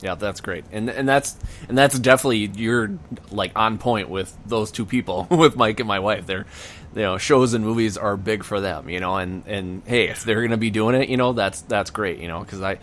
[0.00, 1.36] Yeah, that's great, and and that's
[1.68, 2.96] and that's definitely you're
[3.32, 6.26] like on point with those two people, with Mike and my wife.
[6.26, 6.46] They're,
[6.94, 10.22] you know, shows and movies are big for them, you know, and and hey, if
[10.22, 12.78] they're gonna be doing it, you know, that's that's great, you know, because I.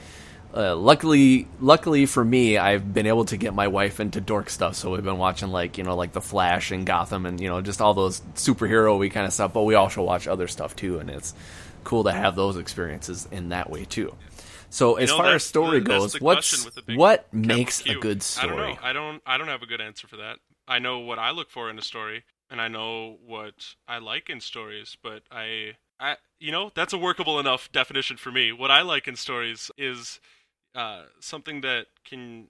[0.55, 4.75] Uh, luckily, luckily for me, I've been able to get my wife into dork stuff.
[4.75, 7.61] So we've been watching like you know like the Flash and Gotham and you know
[7.61, 9.51] just all those superhero we kind of stuff.
[9.53, 11.33] But we also watch other stuff too, and it's
[11.83, 14.15] cool to have those experiences in that way too.
[14.69, 17.81] So as know, far as story the- goes, what's question with the big what makes
[17.81, 17.99] a Q.
[18.01, 18.53] good story?
[18.53, 18.77] I don't know.
[18.81, 19.21] I don't.
[19.25, 20.37] I don't have a good answer for that.
[20.67, 24.29] I know what I look for in a story, and I know what I like
[24.29, 24.97] in stories.
[25.01, 28.51] But I, I, you know, that's a workable enough definition for me.
[28.51, 30.19] What I like in stories is
[30.75, 32.47] uh, something that can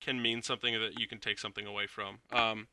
[0.00, 2.18] can mean something that you can take something away from.
[2.32, 2.68] Um,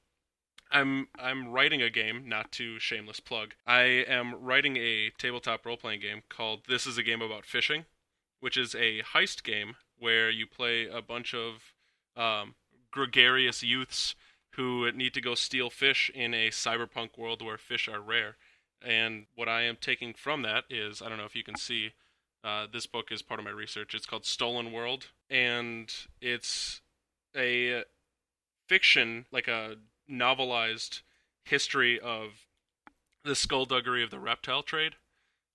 [0.72, 3.54] I'm I'm writing a game, not to shameless plug.
[3.66, 7.86] I am writing a tabletop role playing game called This is a game about fishing,
[8.40, 11.74] which is a heist game where you play a bunch of
[12.18, 12.56] um,
[12.92, 14.16] gregarious youths
[14.52, 18.38] who need to go steal fish in a cyberpunk world where fish are rare.
[18.82, 21.92] And what I am taking from that is I don't know if you can see.
[22.46, 23.96] Uh, this book is part of my research.
[23.96, 26.82] It's called Stolen World, and it's
[27.36, 27.84] a
[28.68, 29.78] fiction, like a
[30.10, 31.02] novelized
[31.44, 32.46] history of
[33.24, 34.94] the skullduggery of the reptile trade,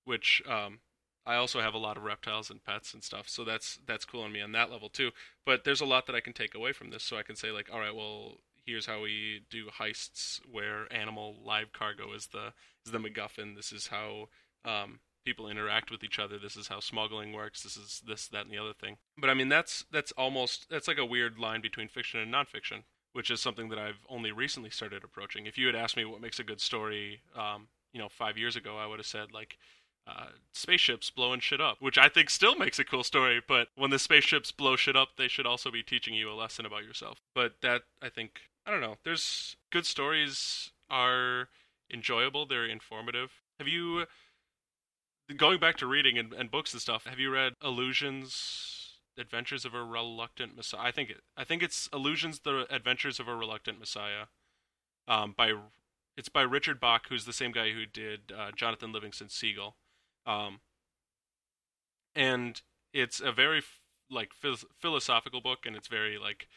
[0.05, 0.81] which um,
[1.25, 4.23] I also have a lot of reptiles and pets and stuff, so that's that's cool
[4.23, 5.13] on me on that level too.
[5.47, 7.53] But there's a lot that I can take away from this, so I can say
[7.53, 12.53] like, all right, well, here's how we do heists where animal live cargo is the
[12.85, 13.55] is the MacGuffin.
[13.55, 14.29] This is how
[14.65, 16.39] um, people interact with each other.
[16.39, 17.63] This is how smuggling works.
[17.63, 18.97] This is this, that, and the other thing.
[19.19, 22.85] But I mean, that's that's almost that's like a weird line between fiction and nonfiction,
[23.13, 25.47] which is something that I've only recently started approaching.
[25.47, 28.57] If you had asked me what makes a good story, um, you know, five years
[28.57, 29.59] ago, I would have said like
[30.07, 33.41] uh, spaceships blowing shit up, which I think still makes a cool story.
[33.47, 36.67] But when the spaceships blow shit up, they should also be teaching you a lesson
[36.67, 37.21] about yourself.
[37.35, 38.97] But that I think I don't know.
[39.05, 41.49] There's good stories are
[41.93, 42.47] enjoyable.
[42.47, 43.31] They're informative.
[43.59, 44.07] Have you
[45.37, 47.07] going back to reading and, and books and stuff?
[47.07, 48.77] Have you read Illusions?
[49.19, 50.81] Adventures of a Reluctant Messiah.
[50.83, 51.21] I think it.
[51.37, 54.27] I think it's Illusions: The Adventures of a Reluctant Messiah.
[55.07, 55.53] Um, by
[56.17, 59.77] it's by Richard Bach, who's the same guy who did uh, Jonathan Livingston Seagull.
[60.27, 60.61] Um,
[62.15, 62.63] and
[62.95, 63.63] it's a very
[64.11, 64.31] like
[64.79, 66.49] philosophical book, and it's very like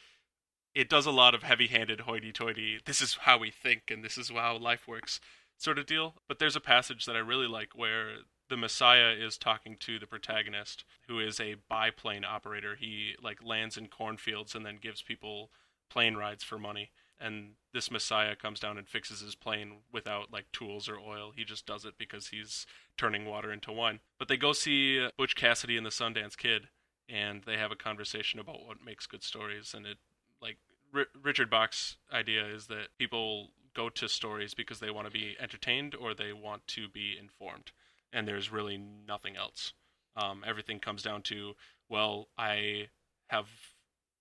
[0.73, 2.79] it does a lot of heavy-handed hoity-toity.
[2.85, 5.19] This is how we think, and this is how life works,
[5.57, 6.15] sort of deal.
[6.27, 8.09] But there's a passage that I really like where
[8.53, 12.75] the Messiah is talking to the protagonist, who is a biplane operator.
[12.79, 15.49] He like lands in cornfields and then gives people
[15.89, 16.91] plane rides for money.
[17.19, 21.31] And this messiah comes down and fixes his plane without like tools or oil.
[21.35, 24.01] He just does it because he's turning water into wine.
[24.19, 26.67] But they go see butch cassidy and the sundance kid
[27.09, 29.73] and they have a conversation about what makes good stories.
[29.75, 29.97] And it
[30.43, 30.57] like
[30.93, 35.35] R- richard bach's idea is that people go to stories because they want to be
[35.39, 37.71] entertained or they want to be informed
[38.13, 39.73] and there's really nothing else.
[40.15, 41.55] Um, everything comes down to
[41.89, 42.87] well i
[43.27, 43.47] have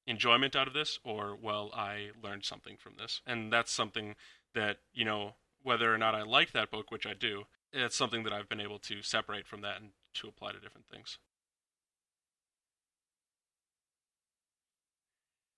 [0.07, 3.21] enjoyment out of this or well i learned something from this.
[3.27, 4.15] And that's something
[4.55, 8.25] that you know whether or not i like that book which i do it's something
[8.25, 11.19] that i've been able to separate from that and to apply to different things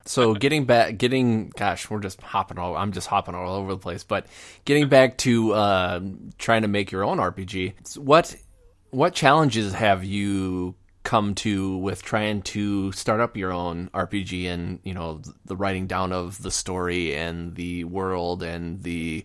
[0.04, 3.78] so getting back getting gosh we're just hopping all i'm just hopping all over the
[3.78, 4.26] place but
[4.64, 6.00] getting back to uh,
[6.38, 8.36] trying to make your own rpg what
[8.90, 14.80] what challenges have you come to with trying to start up your own RPG and
[14.82, 19.24] you know the writing down of the story and the world and the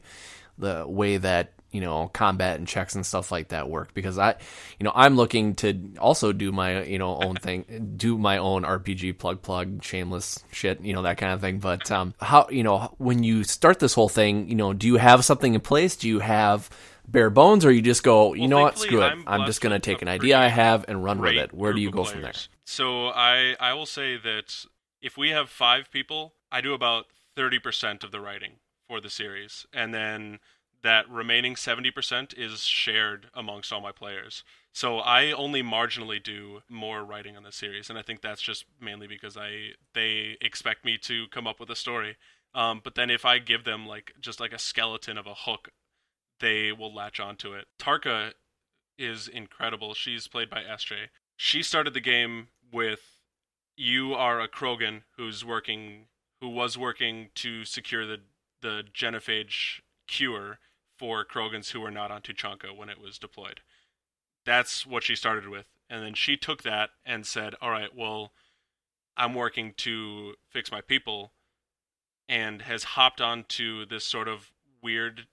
[0.58, 4.36] the way that you know combat and checks and stuff like that work because I
[4.80, 8.64] you know I'm looking to also do my you know own thing do my own
[8.64, 12.64] RPG plug plug shameless shit you know that kind of thing but um how you
[12.64, 15.96] know when you start this whole thing you know do you have something in place
[15.96, 16.70] do you have
[17.12, 19.06] bare bones, or you just go, you well, know what, screw it.
[19.06, 21.54] I'm, I'm just going to take an idea I have and run with it.
[21.54, 22.34] Where do you go from there?
[22.66, 24.66] So I I will say that
[25.02, 27.06] if we have five people, I do about
[27.36, 28.54] thirty percent of the writing
[28.88, 30.40] for the series, and then
[30.84, 34.44] that remaining seventy percent is shared amongst all my players.
[34.72, 38.66] So I only marginally do more writing on the series, and I think that's just
[38.80, 42.18] mainly because I they expect me to come up with a story.
[42.56, 45.70] Um, but then if I give them like just like a skeleton of a hook
[46.40, 47.68] they will latch onto it.
[47.80, 48.34] Tarka
[48.98, 49.94] is incredible.
[49.94, 51.08] She's played by SJ.
[51.38, 53.02] She started the game with
[53.76, 56.08] you are a Krogan who's working
[56.42, 58.18] who was working to secure the
[58.62, 60.60] the genophage cure
[61.00, 63.62] for Krogans who were not on Tuchanka when it was deployed.
[64.46, 65.68] That's what she started with.
[65.90, 68.34] And then she took that and said, All right, well,
[69.18, 71.32] I'm working to fix my people
[72.28, 74.52] and has hopped onto this sort of
[74.84, 75.28] weird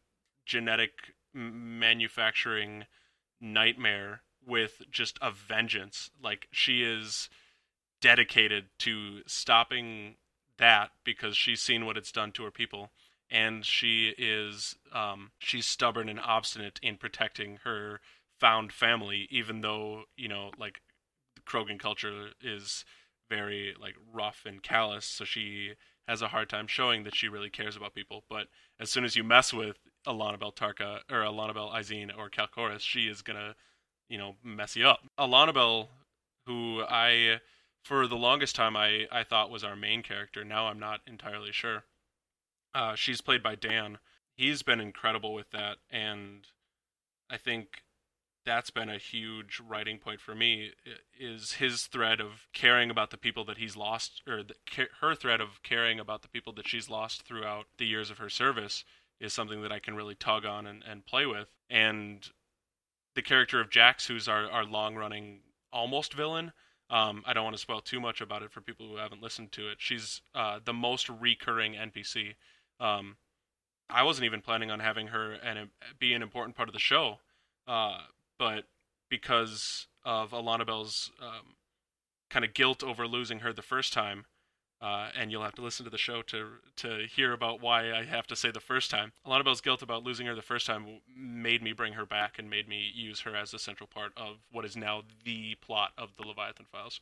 [0.46, 2.84] genetic manufacturing
[3.40, 6.10] nightmare with just a vengeance.
[6.22, 7.28] Like she is
[8.00, 10.14] dedicated to stopping
[10.58, 12.90] that because she's seen what it's done to her people
[13.30, 18.00] and she is um, she's stubborn and obstinate in protecting her
[18.38, 20.80] found family even though you know like
[21.34, 22.84] the krogan culture is
[23.30, 25.72] very like rough and callous so she
[26.06, 28.46] has a hard time showing that she really cares about people but
[28.78, 33.08] as soon as you mess with Alana Beltarka or Alana Bel Izene or Calcoris, she
[33.08, 33.54] is gonna,
[34.08, 35.00] you know, mess you up.
[35.18, 35.88] Alana Bel,
[36.46, 37.40] who I
[37.84, 40.44] for the longest time I, I thought was our main character.
[40.44, 41.84] Now I'm not entirely sure.
[42.76, 43.96] Uh, she's played by Dan.
[44.34, 46.46] He's been incredible with that, and
[47.30, 47.82] I think
[48.44, 50.72] that's been a huge writing point for me.
[51.18, 54.54] Is his thread of caring about the people that he's lost, or the,
[55.00, 58.28] her thread of caring about the people that she's lost throughout the years of her
[58.28, 58.84] service
[59.20, 61.48] is something that I can really tug on and, and play with.
[61.70, 62.28] And
[63.14, 65.40] the character of Jax, who's our, our long running
[65.72, 66.52] almost villain,
[66.90, 69.52] um, I don't want to spoil too much about it for people who haven't listened
[69.52, 69.78] to it.
[69.80, 72.34] She's uh, the most recurring NPC.
[72.80, 73.16] Um,
[73.88, 77.18] I wasn't even planning on having her and be an important part of the show,
[77.68, 77.98] uh,
[78.38, 78.64] but
[79.08, 81.54] because of Alana Bel's um,
[82.30, 84.24] kind of guilt over losing her the first time,
[84.82, 88.04] uh, and you'll have to listen to the show to to hear about why I
[88.04, 89.12] have to say the first time.
[89.26, 92.50] Alana Bel's guilt about losing her the first time made me bring her back and
[92.50, 96.10] made me use her as a central part of what is now the plot of
[96.16, 97.00] the Leviathan Files.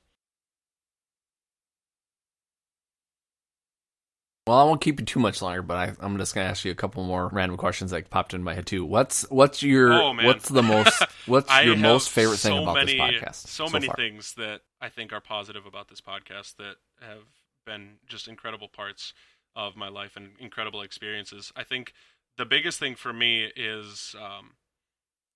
[4.46, 6.70] Well, I won't keep you too much longer, but I, am just gonna ask you
[6.70, 8.84] a couple more random questions that popped in my head too.
[8.84, 12.92] What's what's your oh, what's the most what's your most favorite so thing about many,
[12.92, 13.34] this podcast?
[13.46, 13.96] So, so many far?
[13.96, 17.24] things that I think are positive about this podcast that have
[17.64, 19.14] been just incredible parts
[19.56, 21.50] of my life and incredible experiences.
[21.56, 21.94] I think
[22.36, 24.50] the biggest thing for me is um,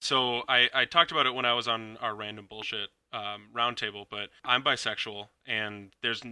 [0.01, 4.05] so I, I talked about it when I was on our random bullshit um, roundtable,
[4.11, 6.23] but I'm bisexual, and there's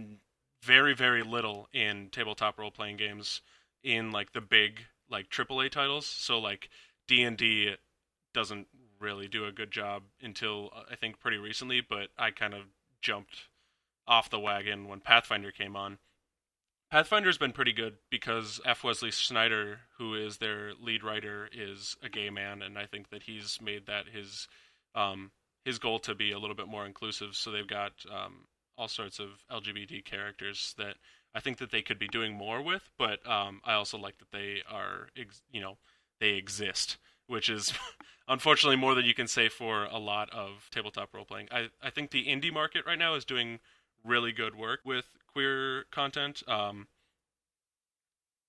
[0.63, 3.41] very very little in tabletop role playing games
[3.83, 6.05] in like the big like AAA titles.
[6.05, 6.69] So like
[7.07, 7.75] D and D
[8.33, 8.67] doesn't
[8.99, 12.63] really do a good job until uh, I think pretty recently, but I kind of
[13.01, 13.47] jumped
[14.07, 15.97] off the wagon when Pathfinder came on.
[16.91, 18.83] Pathfinder's been pretty good because F.
[18.83, 23.23] Wesley Schneider, who is their lead writer, is a gay man, and I think that
[23.23, 24.47] he's made that his
[24.95, 25.31] um,
[25.65, 27.35] his goal to be a little bit more inclusive.
[27.35, 28.45] So they've got um,
[28.77, 30.95] all sorts of LGBT characters that
[31.33, 34.31] I think that they could be doing more with, but um, I also like that
[34.31, 35.77] they are, ex- you know,
[36.19, 36.97] they exist,
[37.27, 37.73] which is
[38.27, 41.47] unfortunately more than you can say for a lot of tabletop role playing.
[41.51, 43.59] I, I think the indie market right now is doing
[44.03, 46.43] really good work with queer content.
[46.47, 46.87] Um,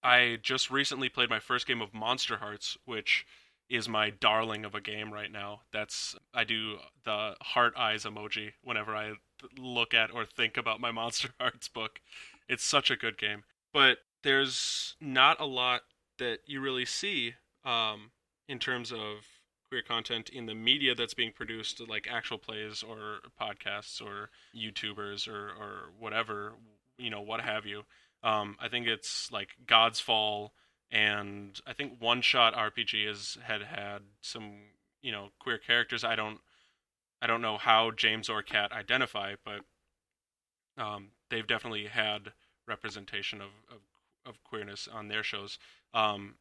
[0.02, 3.26] I just recently played my first game of Monsterhearts, which
[3.68, 5.62] is my darling of a game right now.
[5.72, 9.14] That's I do the heart eyes emoji whenever I
[9.58, 12.00] look at or think about my Monsterhearts book.
[12.48, 15.82] It's such a good game, but there's not a lot
[16.18, 17.34] that you really see
[17.64, 18.10] um,
[18.48, 19.26] in terms of
[19.68, 25.28] queer content in the media that's being produced, like actual plays or podcasts or YouTubers
[25.28, 26.54] or or whatever,
[26.96, 27.84] you know, what have you.
[28.22, 30.52] Um, I think it's like God's Fall
[30.90, 34.52] and I think One Shot RPG has had had some
[35.02, 36.04] you know queer characters.
[36.04, 36.40] I don't
[37.20, 39.60] I don't know how James or Kat identify, but
[40.82, 42.32] um, they've definitely had
[42.66, 43.78] representation of, of,
[44.24, 45.58] of queerness on their shows.
[45.92, 46.34] Um,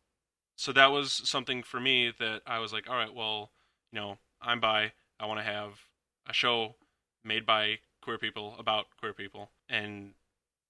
[0.55, 3.51] so that was something for me that I was like, all right, well,
[3.91, 4.93] you know, I'm bi.
[5.19, 5.79] I want to have
[6.27, 6.75] a show
[7.23, 10.13] made by queer people about queer people, and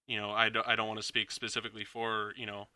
[0.08, 2.68] you know, I don't want to speak specifically for you know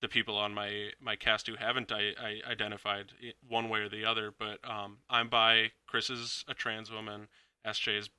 [0.00, 3.12] the people on my my cast who haven't I, I identified
[3.48, 7.28] one way or the other, but um, I'm by Chris is a trans woman,
[7.66, 8.10] SJ is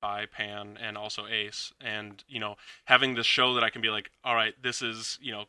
[0.00, 3.90] by Pan, and also Ace, and you know having this show that I can be
[3.90, 5.44] like, all right, this is you know,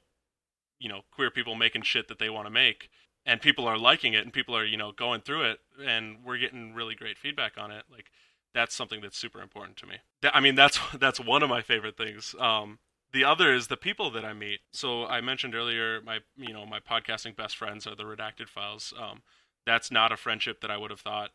[0.79, 2.89] you know queer people making shit that they want to make,
[3.25, 6.37] and people are liking it, and people are you know going through it, and we're
[6.37, 8.05] getting really great feedback on it, like.
[8.53, 9.95] That's something that's super important to me.
[10.23, 12.33] I mean, that's that's one of my favorite things.
[12.39, 12.79] Um,
[13.15, 14.59] the other is the people that I meet.
[14.73, 18.93] So I mentioned earlier my you know my podcasting best friends are the redacted files.
[19.01, 19.23] Um,
[19.65, 21.31] that's not a friendship that I would have thought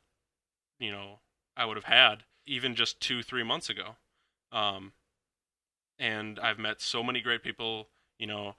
[0.79, 1.21] you know
[1.57, 3.97] I would have had even just two three months ago.
[4.53, 4.93] Um,
[5.99, 7.89] and I've met so many great people.
[8.19, 8.57] You know,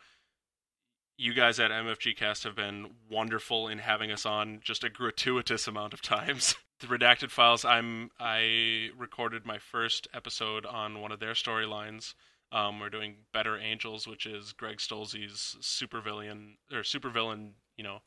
[1.17, 5.93] you guys at MFGCast have been wonderful in having us on just a gratuitous amount
[5.93, 6.55] of times.
[6.80, 7.63] the redacted files.
[7.65, 12.15] I'm I recorded my first episode on one of their storylines
[12.52, 17.99] um, we're doing Better Angels, which is Greg Stolze's supervillain or supervillain, you know,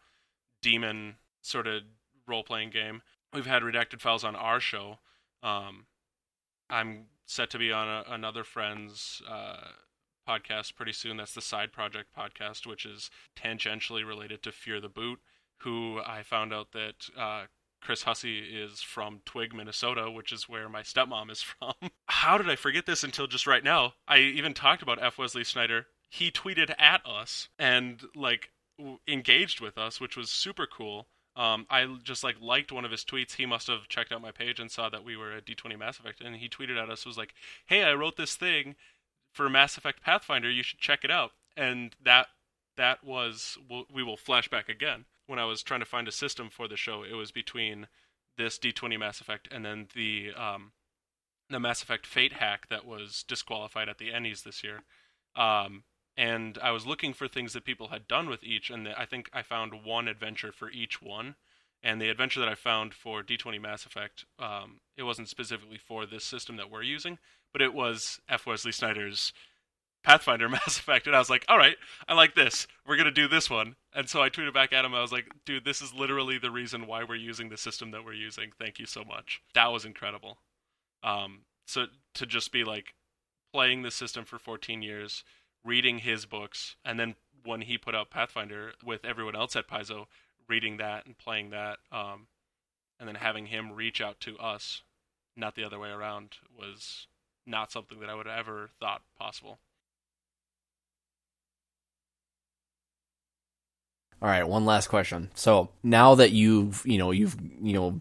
[0.63, 1.83] demon sort of
[2.27, 3.03] role playing game.
[3.33, 4.99] We've had redacted files on our show.
[5.43, 5.87] Um,
[6.71, 9.69] I'm set to be on a, another friend's uh,
[10.29, 11.17] podcast pretty soon.
[11.17, 15.21] That's the Side Project podcast, which is tangentially related to Fear the Boot,
[15.59, 17.45] who I found out that uh,
[17.85, 21.75] Chris Hussey is from Twig, Minnesota, which is where my stepmom is from.
[22.07, 23.93] How did I forget this until just right now?
[24.09, 25.19] I even talked about F.
[25.19, 25.87] Wesley Schneider.
[26.09, 31.09] He tweeted at us and like w- engaged with us, which was super cool.
[31.37, 33.35] Um, I just like liked one of his tweets.
[33.35, 35.99] He must have checked out my page and saw that we were at D20 Mass
[35.99, 37.35] Effect, and he tweeted at us was like,
[37.67, 38.77] "Hey, I wrote this thing
[39.33, 40.49] for Mass Effect Pathfinder.
[40.51, 42.29] You should check it out." And that
[42.77, 43.59] that was
[43.93, 47.03] we will flashback again when I was trying to find a system for the show,
[47.03, 47.87] it was between
[48.37, 50.73] this D20 Mass Effect and then the um,
[51.51, 54.83] the Mass Effect Fate hack that was disqualified at the Ennies this year.
[55.37, 55.85] Um,
[56.17, 59.29] and I was looking for things that people had done with each, and I think
[59.33, 61.35] I found one adventure for each one.
[61.83, 66.07] And the adventure that I found for D20 Mass Effect, um, it wasn't specifically for
[66.07, 67.19] this system that we're using,
[67.53, 68.47] but it was F.
[68.47, 69.35] Wesley Schneider's
[70.05, 71.77] Pathfinder Mass Effect, and I was like, all right,
[72.07, 72.67] I like this.
[72.87, 73.77] We're gonna do this one.
[73.95, 74.95] And so I tweeted back at him.
[74.95, 78.05] I was like, dude, this is literally the reason why we're using the system that
[78.05, 78.51] we're using.
[78.59, 79.41] Thank you so much.
[79.55, 80.39] That was incredible.
[81.03, 82.95] Um, so to just be like,
[83.55, 85.23] playing the system for 14 years,
[85.65, 90.07] reading his books, and then when he put out Pathfinder with everyone else at Paizo,
[90.49, 92.27] reading that and playing that, um,
[92.99, 94.83] and then having him reach out to us,
[95.37, 97.07] not the other way around, was
[97.47, 99.61] not something that I would have ever thought possible.
[104.25, 105.31] All right, one last question.
[105.35, 108.01] So now that you've you know you've you know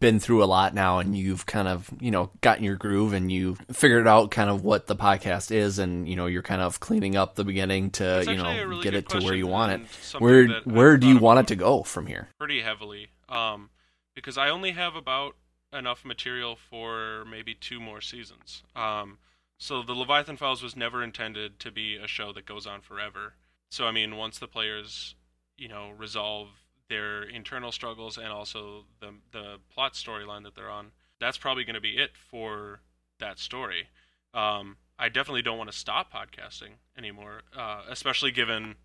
[0.00, 3.30] been through a lot now and you've kind of you know gotten your groove and
[3.30, 6.80] you've figured out kind of what the podcast is and you know you're kind of
[6.80, 9.80] cleaning up the beginning to That's you know really get it to where you want
[9.80, 10.20] it.
[10.20, 12.30] Where where do you want it to go from here?
[12.36, 13.70] pretty heavily um,
[14.16, 15.36] because I only have about
[15.72, 18.64] enough material for maybe two more seasons.
[18.74, 19.18] Um,
[19.56, 23.34] so the Leviathan Files was never intended to be a show that goes on forever.
[23.70, 25.14] So I mean, once the players,
[25.58, 26.48] you know, resolve
[26.88, 31.74] their internal struggles and also the the plot storyline that they're on, that's probably going
[31.74, 32.80] to be it for
[33.18, 33.88] that story.
[34.32, 38.76] Um, I definitely don't want to stop podcasting anymore, uh, especially given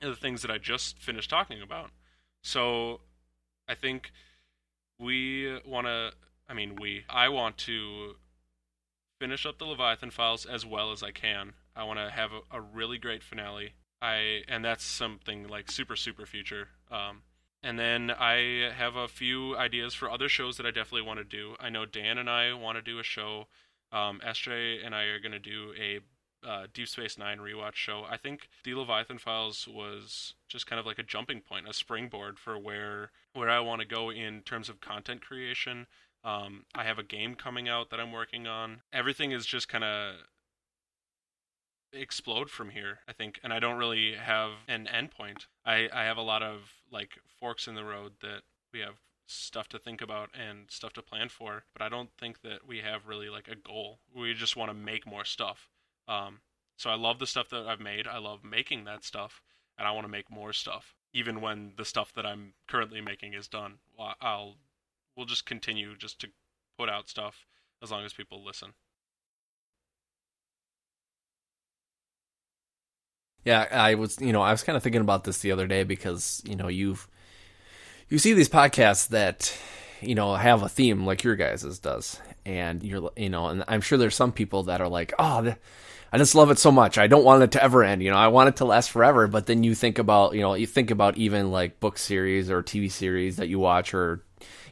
[0.00, 1.90] the things that I just finished talking about.
[2.42, 3.00] So
[3.68, 4.10] I think
[4.98, 6.12] we want to,
[6.48, 8.16] I mean, we, I want to
[9.20, 11.52] finish up the Leviathan files as well as I can.
[11.74, 13.74] I want to have a, a really great finale.
[14.02, 16.68] I, and that's something like super, super future.
[16.90, 17.22] Um,
[17.62, 21.24] and then I have a few ideas for other shows that I definitely want to
[21.24, 21.54] do.
[21.60, 23.46] I know Dan and I want to do a show.
[23.92, 26.00] Um, SJ and I are going to do a
[26.44, 28.04] uh, Deep Space Nine rewatch show.
[28.08, 32.38] I think the Leviathan Files was just kind of like a jumping point, a springboard
[32.38, 35.86] for where where I want to go in terms of content creation.
[36.24, 38.82] Um, I have a game coming out that I'm working on.
[38.92, 40.16] Everything is just kind of
[41.92, 45.46] explode from here, I think, and I don't really have an endpoint.
[45.64, 49.68] I I have a lot of like forks in the road that we have stuff
[49.68, 53.06] to think about and stuff to plan for, but I don't think that we have
[53.06, 54.00] really like a goal.
[54.14, 55.68] We just want to make more stuff.
[56.08, 56.40] Um,
[56.76, 58.06] so I love the stuff that I've made.
[58.06, 59.42] I love making that stuff,
[59.78, 60.94] and I want to make more stuff.
[61.14, 63.78] Even when the stuff that I'm currently making is done,
[64.20, 64.56] I'll
[65.16, 66.28] we'll just continue just to
[66.78, 67.46] put out stuff
[67.82, 68.74] as long as people listen.
[73.44, 75.82] Yeah, I was, you know, I was kind of thinking about this the other day
[75.84, 77.08] because, you know, you've
[78.08, 79.56] you see these podcasts that,
[80.00, 83.80] you know, have a theme like your guys's does, and you're, you know, and I'm
[83.80, 85.54] sure there's some people that are like, oh,
[86.12, 86.98] I just love it so much.
[86.98, 88.02] I don't want it to ever end.
[88.02, 89.26] You know, I want it to last forever.
[89.28, 92.62] But then you think about, you know, you think about even like book series or
[92.62, 94.22] TV series that you watch or,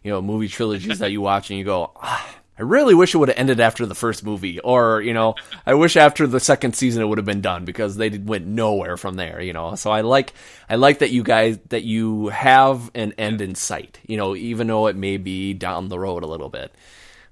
[0.04, 3.18] you know, movie trilogies that you watch, and you go, ah, I really wish it
[3.18, 5.34] would have ended after the first movie, or you know,
[5.64, 8.98] I wish after the second season it would have been done because they went nowhere
[8.98, 9.40] from there.
[9.40, 10.34] You know, so I like
[10.68, 13.98] I like that you guys that you have an end in sight.
[14.06, 16.74] You know, even though it may be down the road a little bit.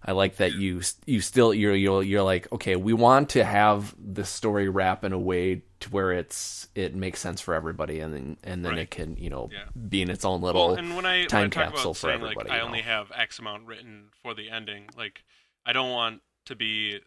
[0.05, 3.95] I like that you you still you're you're you're like okay, we want to have
[3.99, 8.15] the story wrap in a way to where it's it makes sense for everybody, and
[8.15, 8.81] then and then Right.
[8.83, 9.65] it can you know Yeah.
[9.89, 12.01] be in its own little well, and when I, time when I capsule about for
[12.09, 12.49] saying everybody.
[12.49, 15.25] like I you only have X amount written for the ending, like
[15.67, 17.01] I don't want to be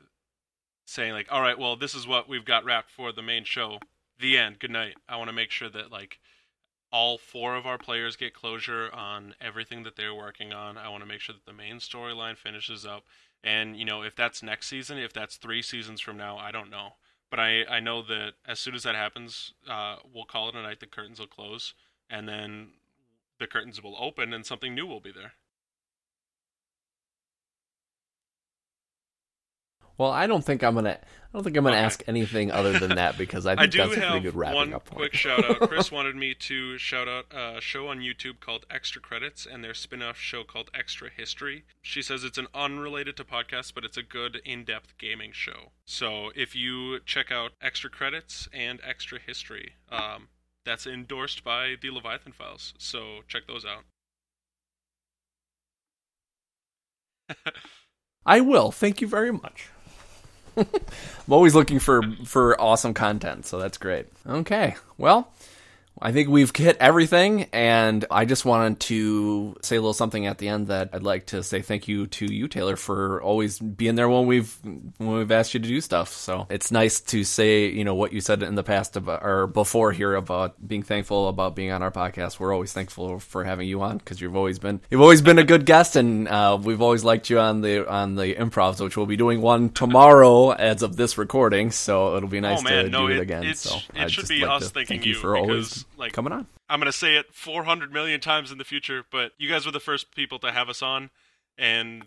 [0.86, 3.80] saying like, all right, well, this is what we've got wrapped for the main show.
[4.20, 4.60] The end.
[4.60, 4.96] Good night.
[5.10, 6.20] I want to make sure that like
[6.92, 10.78] all four of our players get closure on everything that they're working on.
[10.78, 13.04] I want to make sure that the main storyline finishes up.
[13.44, 16.70] And you know, if that's next season, if that's three seasons from now, I don't
[16.70, 16.94] know.
[17.30, 20.62] But I I know that as soon as that happens, uh, we'll call it a
[20.62, 20.80] night.
[20.80, 21.74] The curtains will close,
[22.10, 22.72] and then
[23.40, 25.34] the curtains will open, and something new will be there.
[30.02, 30.98] Well, I don't think I'm gonna.
[30.98, 30.98] I
[31.32, 31.86] don't think I'm gonna Okay.
[31.86, 34.56] ask anything other than that because I I think do that's a pretty good wrapping
[34.56, 34.98] one up point.
[34.98, 35.70] quick shout out.
[35.70, 39.76] Chris wanted me to shout out a show on YouTube called Extra Credits and their
[39.76, 41.66] spin off show called Extra History.
[41.84, 45.72] She says it's an unrelated to podcasts, but it's a good in depth gaming show.
[45.86, 50.30] So if you check out Extra Credits and Extra History, um,
[50.66, 52.74] that's endorsed by the Leviathan Files.
[52.80, 53.84] So check those out.
[58.26, 58.72] I will.
[58.72, 59.70] Thank you very much.
[60.58, 60.68] I'm
[61.30, 64.08] always looking for for awesome content, so that's great.
[64.28, 65.32] Okay, well,
[66.00, 70.40] I think we've hit everything, and I just wanted to say a little something at
[70.40, 73.94] the end that I'd like to say thank you to you, Taylor, for always being
[73.94, 76.12] there when we've when we've asked you to do stuff.
[76.12, 79.46] So it's nice to say, you know, what you said in the past about or
[79.46, 82.40] before here about being thankful about being on our podcast.
[82.40, 85.44] We're always thankful for having you on because you've always been you've always been a
[85.44, 89.06] good guest, and uh, we've always liked you on the on the improvs, which we'll
[89.06, 91.70] be doing one tomorrow as of this recording.
[91.70, 93.54] So it'll be nice oh man, to no, do it, it, again.
[93.54, 96.48] so it I'd should be like us thanking thank you, for because like coming on.
[96.70, 99.80] I'm gonna say it 400 million times in the future, but you guys were the
[99.80, 101.10] first people to have us on,
[101.58, 102.04] and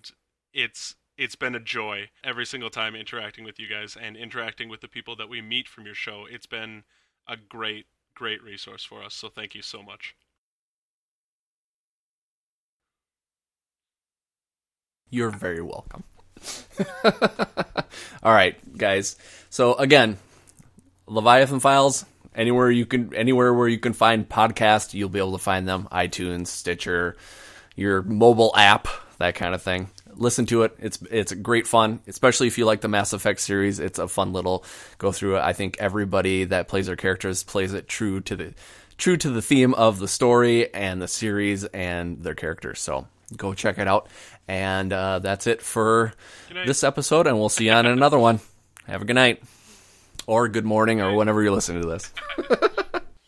[0.52, 4.80] it's it's been a joy every single time interacting with you guys and interacting with
[4.80, 6.26] the people that we meet from your show.
[6.28, 6.84] It's been
[7.28, 9.14] a great, great resource for us.
[9.14, 10.16] So thank you so much.
[15.10, 16.02] You're very welcome.
[18.22, 19.16] All right, guys.
[19.50, 20.18] So again,
[21.06, 22.04] Leviathan Files.
[22.34, 25.88] Anywhere you can, anywhere where you can find podcasts, you'll be able to find them.
[25.92, 27.16] iTunes, Stitcher,
[27.76, 29.88] your mobile app, that kind of thing.
[30.16, 30.76] Listen to it.
[30.78, 33.80] It's it's great fun, especially if you like the Mass Effect series.
[33.80, 34.64] It's a fun little
[34.98, 35.42] go through it.
[35.42, 38.54] I think everybody that plays their characters plays it true to the
[38.96, 42.80] true to the theme of the story and the series and their characters.
[42.80, 43.06] So
[43.36, 44.08] go check it out.
[44.46, 46.12] And uh, that's it for
[46.66, 48.40] this episode, and we'll see you on another one.
[48.86, 49.42] Have a good night,
[50.26, 52.12] or good morning, or whenever you're listening to this.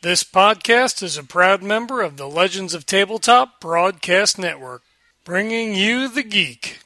[0.02, 4.82] This podcast is a proud member of the Legends of Tabletop Broadcast Network,
[5.24, 6.74] bringing you the geek.